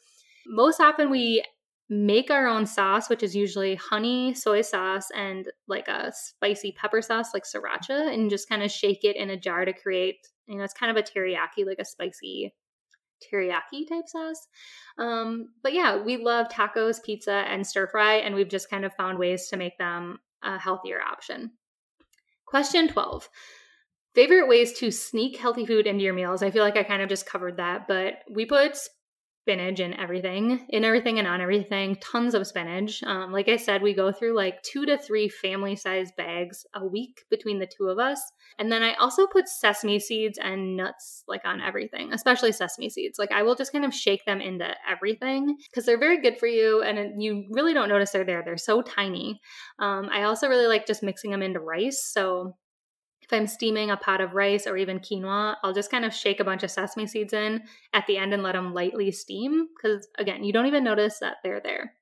Most 0.48 0.80
often 0.80 1.12
we 1.12 1.44
make 1.90 2.32
our 2.32 2.48
own 2.48 2.66
sauce, 2.66 3.10
which 3.10 3.22
is 3.22 3.36
usually 3.36 3.76
honey, 3.76 4.34
soy 4.34 4.62
sauce, 4.62 5.10
and 5.16 5.52
like 5.68 5.88
a 5.88 6.12
spicy 6.14 6.72
pepper 6.72 7.02
sauce 7.02 7.34
like 7.34 7.44
sriracha, 7.44 8.14
and 8.14 8.30
just 8.30 8.50
kind 8.50 8.64
of 8.64 8.72
shake 8.72 9.04
it 9.04 9.16
in 9.16 9.30
a 9.30 9.38
jar 9.38 9.66
to 9.66 9.74
create, 9.74 10.28
you 10.48 10.58
know, 10.58 10.64
it's 10.64 10.74
kind 10.74 10.96
of 10.96 10.98
a 10.98 11.08
teriyaki, 11.08 11.66
like 11.66 11.80
a 11.80 11.86
spicy 11.86 12.54
teriyaki 13.24 13.88
type 13.88 14.08
sauce. 14.08 14.48
Um, 14.98 15.50
but 15.62 15.74
yeah, 15.74 16.02
we 16.02 16.18
love 16.18 16.48
tacos, 16.50 17.04
pizza, 17.04 17.32
and 17.48 17.66
stir 17.66 17.88
fry, 17.88 18.16
and 18.16 18.34
we've 18.34 18.50
just 18.50 18.70
kind 18.70 18.86
of 18.86 18.94
found 18.94 19.20
ways 19.20 19.48
to 19.50 19.58
make 19.58 19.78
them 19.78 20.20
a 20.42 20.58
healthier 20.58 21.02
option. 21.02 21.52
Question 22.46 22.88
12. 22.88 23.30
Favorite 24.14 24.48
ways 24.48 24.74
to 24.80 24.92
sneak 24.92 25.38
healthy 25.38 25.66
food 25.66 25.88
into 25.88 26.04
your 26.04 26.14
meals? 26.14 26.42
I 26.42 26.50
feel 26.50 26.64
like 26.64 26.78
I 26.78 26.84
kind 26.84 27.02
of 27.02 27.10
just 27.10 27.26
covered 27.26 27.58
that, 27.58 27.88
but 27.88 28.20
we 28.32 28.46
put 28.46 28.78
spinach 29.46 29.80
and 29.80 29.94
everything, 29.94 30.66
in 30.70 30.84
everything 30.84 31.20
and 31.20 31.28
on 31.28 31.40
everything, 31.40 31.96
tons 31.98 32.34
of 32.34 32.48
spinach. 32.48 33.04
Um, 33.04 33.32
like 33.32 33.48
I 33.48 33.58
said, 33.58 33.84
we 33.84 33.94
go 33.94 34.12
through 34.12 34.36
like 34.36 34.60
two 34.64 34.88
to 34.88 34.98
three 34.98 35.30
family 35.30 35.76
size 35.76 36.12
bags 36.18 36.66
a 36.74 36.84
week 36.84 37.26
between 37.30 37.60
the 37.60 37.68
two 37.68 37.90
of 37.90 38.00
us. 38.00 38.20
And 38.58 38.72
then 38.72 38.82
I 38.82 38.96
also 38.96 39.28
put 39.28 39.48
sesame 39.48 40.00
seeds 40.00 40.40
and 40.42 40.76
nuts 40.76 41.24
like 41.28 41.46
on 41.46 41.62
everything, 41.62 42.12
especially 42.12 42.54
sesame 42.54 42.90
seeds. 42.90 43.20
Like 43.20 43.32
I 43.32 43.44
will 43.44 43.54
just 43.54 43.72
kind 43.72 43.86
of 43.86 43.94
shake 43.94 44.26
them 44.26 44.42
into 44.42 44.68
everything 44.90 45.56
because 45.70 45.86
they're 45.86 46.00
very 46.00 46.20
good 46.22 46.40
for 46.40 46.48
you 46.48 46.82
and 46.82 47.22
you 47.22 47.46
really 47.52 47.76
don't 47.76 47.90
notice 47.90 48.10
they're 48.10 48.26
there. 48.26 48.42
They're 48.44 48.58
so 48.58 48.82
tiny. 48.82 49.40
Um, 49.78 50.10
I 50.12 50.24
also 50.24 50.48
really 50.48 50.66
like 50.66 50.88
just 50.88 51.04
mixing 51.04 51.30
them 51.30 51.44
into 51.44 51.60
rice. 51.60 52.04
So 52.04 52.56
if 53.26 53.34
I'm 53.34 53.48
steaming 53.48 53.90
a 53.90 53.98
pot 53.98 54.22
of 54.22 54.34
rice 54.34 54.68
or 54.68 54.78
even 54.78 55.00
quinoa, 55.00 55.56
I'll 55.64 55.74
just 55.74 55.92
kind 55.92 56.06
of 56.06 56.14
shake 56.14 56.40
a 56.40 56.46
bunch 56.46 56.64
of 56.64 56.72
sesame 56.72 57.08
seeds 57.08 57.34
in 57.34 57.64
at 57.94 58.06
the 58.08 58.18
end 58.18 58.34
and 58.34 58.44
let 58.44 58.54
them 58.54 58.74
lightly 58.74 59.12
steam 59.12 59.68
because, 59.76 60.08
again, 60.20 60.44
you 60.44 60.54
don't 60.54 60.68
even 60.68 60.84
notice 60.84 61.20
that 61.20 61.38
they're 61.44 61.62
there. 61.62 61.94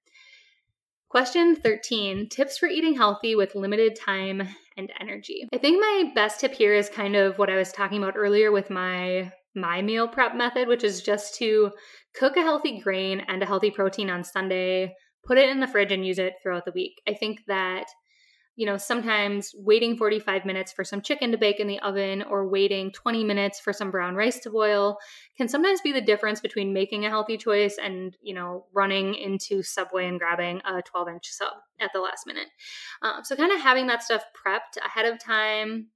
Question 1.09 1.55
13 1.55 2.27
Tips 2.29 2.57
for 2.57 2.67
eating 2.67 2.95
healthy 2.95 3.35
with 3.35 3.55
limited 3.55 3.95
time 3.95 4.47
and 4.75 4.91
energy. 4.99 5.47
I 5.53 5.59
think 5.59 5.79
my 5.79 6.11
best 6.15 6.39
tip 6.39 6.53
here 6.53 6.73
is 6.73 6.89
kind 6.89 7.15
of 7.15 7.37
what 7.37 7.49
I 7.49 7.55
was 7.55 7.71
talking 7.71 8.01
about 8.01 8.17
earlier 8.17 8.51
with 8.51 8.69
my 8.69 9.31
my 9.55 9.83
meal 9.83 10.07
prep 10.07 10.35
method, 10.35 10.67
which 10.67 10.83
is 10.83 11.03
just 11.03 11.35
to 11.35 11.71
cook 12.15 12.35
a 12.35 12.41
healthy 12.41 12.79
grain 12.79 13.21
and 13.27 13.43
a 13.43 13.45
healthy 13.45 13.69
protein 13.69 14.09
on 14.09 14.23
Sunday, 14.23 14.95
put 15.23 15.37
it 15.37 15.49
in 15.49 15.59
the 15.59 15.67
fridge 15.67 15.91
and 15.91 16.05
use 16.05 16.17
it 16.17 16.33
throughout 16.41 16.65
the 16.65 16.71
week. 16.71 16.99
I 17.07 17.13
think 17.13 17.41
that 17.47 17.85
you 18.55 18.67
know, 18.67 18.77
sometimes 18.77 19.53
waiting 19.57 19.97
45 19.97 20.45
minutes 20.45 20.71
for 20.71 20.83
some 20.83 21.01
chicken 21.01 21.31
to 21.31 21.37
bake 21.37 21.59
in 21.59 21.67
the 21.67 21.79
oven 21.79 22.21
or 22.21 22.47
waiting 22.47 22.91
20 22.91 23.23
minutes 23.23 23.59
for 23.59 23.73
some 23.73 23.89
brown 23.89 24.15
rice 24.15 24.39
to 24.39 24.51
boil 24.51 24.97
can 25.37 25.47
sometimes 25.47 25.81
be 25.81 25.91
the 25.91 26.01
difference 26.01 26.39
between 26.39 26.71
making 26.71 27.05
a 27.05 27.09
healthy 27.09 27.37
choice 27.37 27.77
and, 27.83 28.15
you 28.21 28.33
know, 28.33 28.65
running 28.71 29.15
into 29.15 29.63
Subway 29.63 30.07
and 30.07 30.19
grabbing 30.19 30.61
a 30.65 30.81
12 30.83 31.07
inch 31.09 31.29
sub 31.29 31.53
at 31.79 31.89
the 31.93 31.99
last 31.99 32.27
minute. 32.27 32.47
Um, 33.01 33.23
so, 33.23 33.35
kind 33.35 33.51
of 33.51 33.59
having 33.59 33.87
that 33.87 34.03
stuff 34.03 34.23
prepped 34.35 34.77
ahead 34.85 35.11
of 35.11 35.19
time 35.19 35.87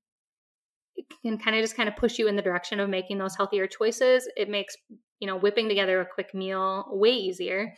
can 1.21 1.37
kind 1.37 1.55
of 1.55 1.61
just 1.61 1.75
kind 1.75 1.87
of 1.87 1.95
push 1.95 2.17
you 2.17 2.27
in 2.27 2.35
the 2.35 2.41
direction 2.41 2.79
of 2.79 2.89
making 2.89 3.19
those 3.19 3.35
healthier 3.35 3.67
choices. 3.67 4.27
It 4.35 4.49
makes 4.49 4.75
you 5.19 5.27
know, 5.27 5.37
whipping 5.37 5.67
together 5.67 5.99
a 5.99 6.05
quick 6.05 6.33
meal 6.33 6.85
way 6.89 7.11
easier. 7.11 7.73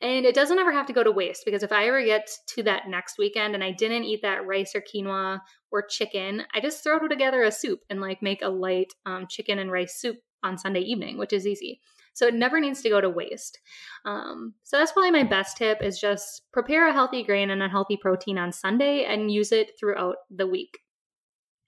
And 0.00 0.24
it 0.24 0.34
doesn't 0.34 0.58
ever 0.58 0.72
have 0.72 0.86
to 0.86 0.92
go 0.92 1.02
to 1.02 1.10
waste 1.10 1.42
because 1.44 1.62
if 1.62 1.72
I 1.72 1.86
ever 1.86 2.02
get 2.04 2.30
to 2.48 2.62
that 2.64 2.88
next 2.88 3.18
weekend 3.18 3.54
and 3.54 3.62
I 3.62 3.72
didn't 3.72 4.04
eat 4.04 4.22
that 4.22 4.46
rice 4.46 4.74
or 4.74 4.82
quinoa 4.82 5.40
or 5.70 5.82
chicken, 5.82 6.44
I 6.54 6.60
just 6.60 6.82
throw 6.82 7.06
together 7.06 7.42
a 7.42 7.52
soup 7.52 7.80
and 7.90 8.00
like 8.00 8.22
make 8.22 8.42
a 8.42 8.48
light 8.48 8.92
um, 9.06 9.26
chicken 9.28 9.58
and 9.58 9.70
rice 9.70 10.00
soup 10.00 10.16
on 10.42 10.58
Sunday 10.58 10.80
evening, 10.80 11.18
which 11.18 11.32
is 11.32 11.46
easy. 11.46 11.80
So 12.12 12.26
it 12.26 12.34
never 12.34 12.60
needs 12.60 12.82
to 12.82 12.88
go 12.88 13.00
to 13.00 13.08
waste. 13.08 13.58
Um, 14.04 14.54
so 14.64 14.78
that's 14.78 14.92
probably 14.92 15.12
my 15.12 15.24
best 15.24 15.56
tip 15.56 15.82
is 15.82 16.00
just 16.00 16.42
prepare 16.52 16.88
a 16.88 16.92
healthy 16.92 17.22
grain 17.22 17.50
and 17.50 17.62
a 17.62 17.68
healthy 17.68 17.96
protein 17.96 18.38
on 18.38 18.52
Sunday 18.52 19.04
and 19.04 19.30
use 19.30 19.52
it 19.52 19.72
throughout 19.78 20.16
the 20.30 20.46
week. 20.46 20.78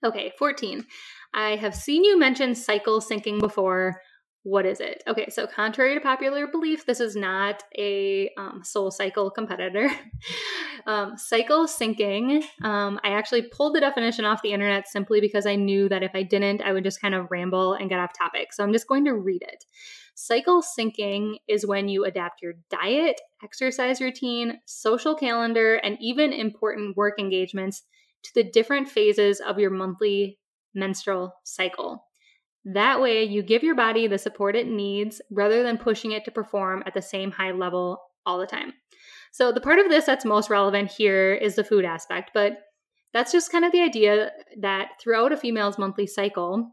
Okay, 0.05 0.33
14. 0.37 0.85
I 1.33 1.57
have 1.57 1.75
seen 1.75 2.05
you 2.05 2.19
mention 2.19 2.55
cycle 2.55 3.01
syncing 3.01 3.39
before 3.39 4.01
what 4.45 4.67
is 4.67 4.81
it? 4.81 5.05
Okay, 5.07 5.29
so 5.29 5.47
contrary 5.47 5.95
to 5.95 6.01
popular 6.01 6.49
belief, 6.49 6.85
this 6.85 6.99
is 6.99 7.15
not 7.15 7.63
a 7.79 8.29
um, 8.37 8.63
soul 8.65 8.91
cycle 8.91 9.31
competitor. 9.31 9.89
um, 10.87 11.17
cycle 11.17 11.67
syncing, 11.67 12.43
um, 12.63 12.99
I 13.05 13.11
actually 13.11 13.43
pulled 13.43 13.77
the 13.77 13.81
definition 13.81 14.25
off 14.25 14.43
the 14.43 14.53
internet 14.53 14.89
simply 14.89 15.21
because 15.21 15.47
I 15.47 15.55
knew 15.55 15.89
that 15.89 16.03
if 16.03 16.11
I 16.15 16.25
didn't, 16.25 16.61
I 16.61 16.73
would 16.73 16.83
just 16.83 17.01
kind 17.01 17.15
of 17.15 17.31
ramble 17.31 17.75
and 17.75 17.89
get 17.89 18.01
off 18.01 18.19
topic. 18.19 18.53
So 18.53 18.65
I'm 18.65 18.73
just 18.73 18.89
going 18.89 19.05
to 19.05 19.15
read 19.15 19.43
it. 19.43 19.65
Cycle 20.15 20.63
syncing 20.63 21.37
is 21.47 21.65
when 21.65 21.89
you 21.89 22.05
adapt 22.05 22.43
your 22.43 22.55
diet, 22.69 23.21
exercise 23.45 24.01
routine, 24.01 24.59
social 24.67 25.15
calendar, 25.15 25.77
and 25.77 25.97
even 26.01 26.33
important 26.33 26.97
work 26.97 27.19
engagements 27.19 27.85
to 28.25 28.35
the 28.35 28.45
different 28.45 28.89
phases 28.89 29.41
of 29.41 29.61
your 29.61 29.71
monthly 29.71 30.39
menstrual 30.75 31.35
cycle. 31.45 32.05
That 32.65 33.01
way, 33.01 33.25
you 33.25 33.43
give 33.43 33.63
your 33.63 33.75
body 33.75 34.07
the 34.07 34.19
support 34.19 34.55
it 34.55 34.69
needs 34.69 35.21
rather 35.31 35.63
than 35.63 35.79
pushing 35.79 36.13
it 36.13 36.25
to 36.27 36.31
perform 36.31 36.83
at 36.87 36.95
the 36.95 37.03
same 37.03 37.33
high 37.33 37.51
level 37.51 38.01
all 38.25 38.39
the 38.39 38.47
time. 38.47 38.73
So, 39.33 39.51
the 39.51 39.61
part 39.61 39.79
of 39.79 39.89
this 39.89 40.05
that's 40.05 40.25
most 40.25 40.51
relevant 40.51 40.91
here 40.91 41.33
is 41.35 41.57
the 41.57 41.65
food 41.65 41.85
aspect, 41.85 42.31
but 42.35 42.59
that's 43.13 43.33
just 43.33 43.51
kind 43.51 43.65
of 43.65 43.73
the 43.73 43.83
idea 43.83 44.31
that 44.61 44.91
throughout 45.01 45.33
a 45.33 45.37
female's 45.37 45.79
monthly 45.79 46.07
cycle, 46.07 46.73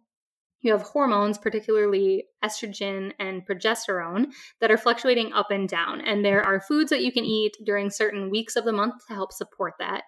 you 0.61 0.71
have 0.73 0.81
hormones, 0.81 1.37
particularly 1.37 2.25
estrogen 2.43 3.13
and 3.19 3.47
progesterone, 3.47 4.27
that 4.59 4.71
are 4.71 4.77
fluctuating 4.77 5.31
up 5.33 5.51
and 5.51 5.69
down. 5.69 6.01
And 6.01 6.23
there 6.23 6.43
are 6.43 6.59
foods 6.59 6.89
that 6.89 7.01
you 7.01 7.11
can 7.11 7.23
eat 7.23 7.55
during 7.65 7.89
certain 7.89 8.29
weeks 8.29 8.55
of 8.55 8.65
the 8.65 8.73
month 8.73 8.95
to 9.07 9.13
help 9.13 9.31
support 9.31 9.75
that. 9.79 10.03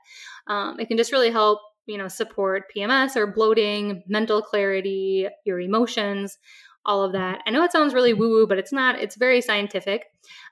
Um, 0.47 0.79
it 0.79 0.87
can 0.87 0.97
just 0.97 1.13
really 1.13 1.31
help 1.31 1.59
you 1.85 1.97
know, 1.97 2.07
support 2.07 2.63
PMS 2.75 3.15
or 3.15 3.27
bloating, 3.27 4.03
mental 4.07 4.41
clarity, 4.41 5.27
your 5.45 5.59
emotions, 5.59 6.37
all 6.85 7.03
of 7.03 7.13
that. 7.13 7.41
I 7.45 7.51
know 7.51 7.63
it 7.63 7.71
sounds 7.71 7.93
really 7.93 8.13
woo 8.13 8.29
woo, 8.29 8.47
but 8.47 8.57
it's 8.57 8.73
not. 8.73 8.99
It's 8.99 9.15
very 9.15 9.41
scientific. 9.41 10.05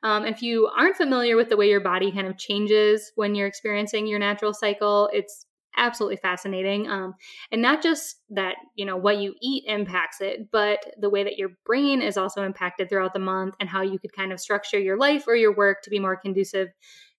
Um, 0.03 0.25
if 0.25 0.41
you 0.41 0.67
aren't 0.67 0.97
familiar 0.97 1.35
with 1.35 1.49
the 1.49 1.57
way 1.57 1.69
your 1.69 1.79
body 1.79 2.11
kind 2.11 2.27
of 2.27 2.37
changes 2.37 3.11
when 3.15 3.35
you're 3.35 3.47
experiencing 3.47 4.07
your 4.07 4.19
natural 4.19 4.53
cycle, 4.53 5.09
it's 5.11 5.45
absolutely 5.77 6.17
fascinating. 6.17 6.87
Um, 6.87 7.13
and 7.51 7.61
not 7.61 7.81
just 7.81 8.17
that, 8.31 8.55
you 8.75 8.85
know, 8.85 8.97
what 8.97 9.17
you 9.17 9.33
eat 9.41 9.63
impacts 9.67 10.21
it, 10.21 10.51
but 10.51 10.79
the 10.99 11.09
way 11.09 11.23
that 11.23 11.37
your 11.37 11.49
brain 11.65 12.01
is 12.01 12.17
also 12.17 12.43
impacted 12.43 12.89
throughout 12.89 13.13
the 13.13 13.19
month 13.19 13.55
and 13.59 13.69
how 13.69 13.81
you 13.81 13.97
could 13.97 14.13
kind 14.13 14.31
of 14.33 14.39
structure 14.39 14.79
your 14.79 14.97
life 14.97 15.25
or 15.27 15.35
your 15.35 15.55
work 15.55 15.81
to 15.83 15.89
be 15.89 15.99
more 15.99 16.17
conducive 16.17 16.69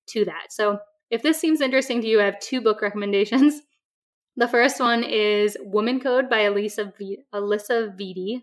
to 0.09 0.25
that. 0.27 0.49
So 0.51 0.79
if 1.11 1.23
this 1.23 1.41
seems 1.41 1.61
interesting 1.61 2.01
to 2.03 2.07
you, 2.07 2.21
I 2.21 2.25
have 2.25 2.41
two 2.41 2.61
book 2.61 2.83
recommendations. 2.83 3.61
The 4.37 4.49
first 4.49 4.81
one 4.81 5.03
is 5.03 5.57
Woman 5.61 6.01
Code 6.01 6.31
by 6.31 6.41
Alisa, 6.41 6.97
v- 6.97 7.19
Alisa 7.35 7.97
Vitti. 7.99 8.43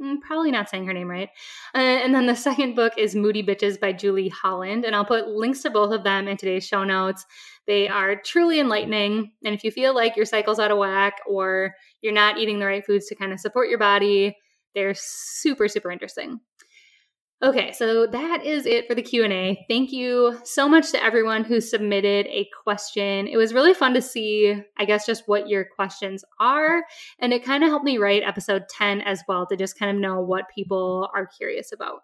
I'm 0.00 0.18
mm, 0.18 0.20
probably 0.22 0.50
not 0.50 0.68
saying 0.68 0.86
her 0.86 0.92
name 0.92 1.08
right. 1.08 1.28
Uh, 1.74 1.78
and 1.78 2.14
then 2.14 2.26
the 2.26 2.34
second 2.34 2.74
book 2.74 2.94
is 2.96 3.14
Moody 3.14 3.42
Bitches 3.42 3.78
by 3.78 3.92
Julie 3.92 4.28
Holland. 4.28 4.84
And 4.84 4.96
I'll 4.96 5.04
put 5.04 5.28
links 5.28 5.62
to 5.62 5.70
both 5.70 5.92
of 5.92 6.04
them 6.04 6.26
in 6.26 6.36
today's 6.36 6.66
show 6.66 6.84
notes. 6.84 7.26
They 7.66 7.88
are 7.88 8.16
truly 8.16 8.60
enlightening. 8.60 9.32
And 9.44 9.54
if 9.54 9.62
you 9.62 9.70
feel 9.70 9.94
like 9.94 10.16
your 10.16 10.26
cycle's 10.26 10.58
out 10.58 10.70
of 10.70 10.78
whack 10.78 11.18
or 11.26 11.74
you're 12.02 12.12
not 12.12 12.38
eating 12.38 12.58
the 12.58 12.66
right 12.66 12.84
foods 12.84 13.06
to 13.06 13.14
kind 13.14 13.32
of 13.32 13.40
support 13.40 13.68
your 13.68 13.78
body, 13.78 14.36
they're 14.74 14.94
super, 14.94 15.68
super 15.68 15.90
interesting. 15.90 16.40
Okay, 17.42 17.72
so 17.72 18.06
that 18.06 18.44
is 18.44 18.66
it 18.66 18.86
for 18.86 18.94
the 18.94 19.00
Q&A. 19.00 19.64
Thank 19.66 19.92
you 19.92 20.38
so 20.44 20.68
much 20.68 20.90
to 20.90 21.02
everyone 21.02 21.42
who 21.42 21.62
submitted 21.62 22.26
a 22.26 22.46
question. 22.64 23.26
It 23.26 23.38
was 23.38 23.54
really 23.54 23.72
fun 23.72 23.94
to 23.94 24.02
see, 24.02 24.62
I 24.78 24.84
guess 24.84 25.06
just 25.06 25.26
what 25.26 25.48
your 25.48 25.64
questions 25.64 26.22
are, 26.38 26.84
and 27.18 27.32
it 27.32 27.42
kind 27.42 27.64
of 27.64 27.70
helped 27.70 27.86
me 27.86 27.96
write 27.96 28.24
episode 28.24 28.64
10 28.68 29.00
as 29.00 29.22
well 29.26 29.46
to 29.46 29.56
just 29.56 29.78
kind 29.78 29.90
of 29.90 30.02
know 30.02 30.20
what 30.20 30.50
people 30.54 31.08
are 31.14 31.26
curious 31.26 31.72
about. 31.72 32.00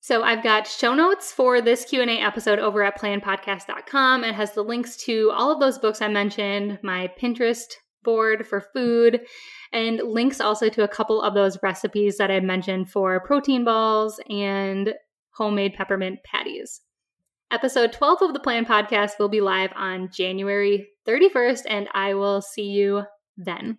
So 0.00 0.24
I've 0.24 0.42
got 0.42 0.66
show 0.66 0.94
notes 0.94 1.30
for 1.30 1.60
this 1.60 1.84
Q&A 1.84 2.18
episode 2.18 2.58
over 2.58 2.82
at 2.82 2.98
planpodcast.com. 2.98 4.24
It 4.24 4.34
has 4.34 4.52
the 4.52 4.64
links 4.64 4.96
to 5.04 5.30
all 5.32 5.52
of 5.52 5.60
those 5.60 5.78
books 5.78 6.02
I 6.02 6.08
mentioned, 6.08 6.80
my 6.82 7.12
Pinterest 7.20 7.74
board 8.04 8.46
for 8.46 8.60
food, 8.60 9.20
and 9.72 10.00
links 10.04 10.40
also 10.40 10.68
to 10.68 10.82
a 10.82 10.88
couple 10.88 11.22
of 11.22 11.34
those 11.34 11.58
recipes 11.62 12.16
that 12.18 12.30
I 12.30 12.40
mentioned 12.40 12.90
for 12.90 13.20
protein 13.20 13.64
balls 13.64 14.20
and 14.28 14.94
homemade 15.30 15.74
peppermint 15.74 16.20
patties. 16.24 16.80
Episode 17.50 17.92
12 17.92 18.22
of 18.22 18.32
the 18.34 18.40
Plan 18.40 18.66
Podcast 18.66 19.12
will 19.18 19.30
be 19.30 19.40
live 19.40 19.70
on 19.74 20.10
January 20.12 20.88
31st, 21.06 21.62
and 21.68 21.88
I 21.94 22.14
will 22.14 22.42
see 22.42 22.64
you 22.64 23.04
then. 23.36 23.78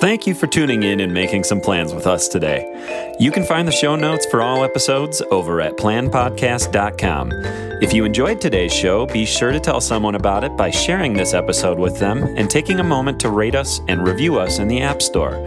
Thank 0.00 0.26
you 0.26 0.34
for 0.34 0.46
tuning 0.46 0.82
in 0.82 1.00
and 1.00 1.12
making 1.12 1.44
some 1.44 1.60
plans 1.60 1.92
with 1.92 2.06
us 2.06 2.26
today. 2.26 3.14
You 3.20 3.30
can 3.30 3.44
find 3.44 3.68
the 3.68 3.72
show 3.72 3.96
notes 3.96 4.24
for 4.24 4.40
all 4.40 4.64
episodes 4.64 5.20
over 5.30 5.60
at 5.60 5.76
planpodcast.com. 5.76 7.69
If 7.80 7.94
you 7.94 8.04
enjoyed 8.04 8.42
today's 8.42 8.74
show, 8.74 9.06
be 9.06 9.24
sure 9.24 9.52
to 9.52 9.58
tell 9.58 9.80
someone 9.80 10.14
about 10.14 10.44
it 10.44 10.54
by 10.54 10.68
sharing 10.68 11.14
this 11.14 11.32
episode 11.32 11.78
with 11.78 11.98
them 11.98 12.24
and 12.36 12.50
taking 12.50 12.78
a 12.78 12.84
moment 12.84 13.18
to 13.20 13.30
rate 13.30 13.54
us 13.54 13.80
and 13.88 14.06
review 14.06 14.38
us 14.38 14.58
in 14.58 14.68
the 14.68 14.82
App 14.82 15.00
Store. 15.00 15.40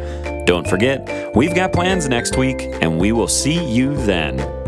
Don't 0.48 0.68
forget, 0.68 1.36
we've 1.36 1.54
got 1.54 1.74
plans 1.74 2.10
next 2.10 2.36
week, 2.36 2.70
and 2.82 2.98
we 2.98 3.12
will 3.12 3.28
see 3.28 3.64
you 3.64 3.96
then. 4.06 4.63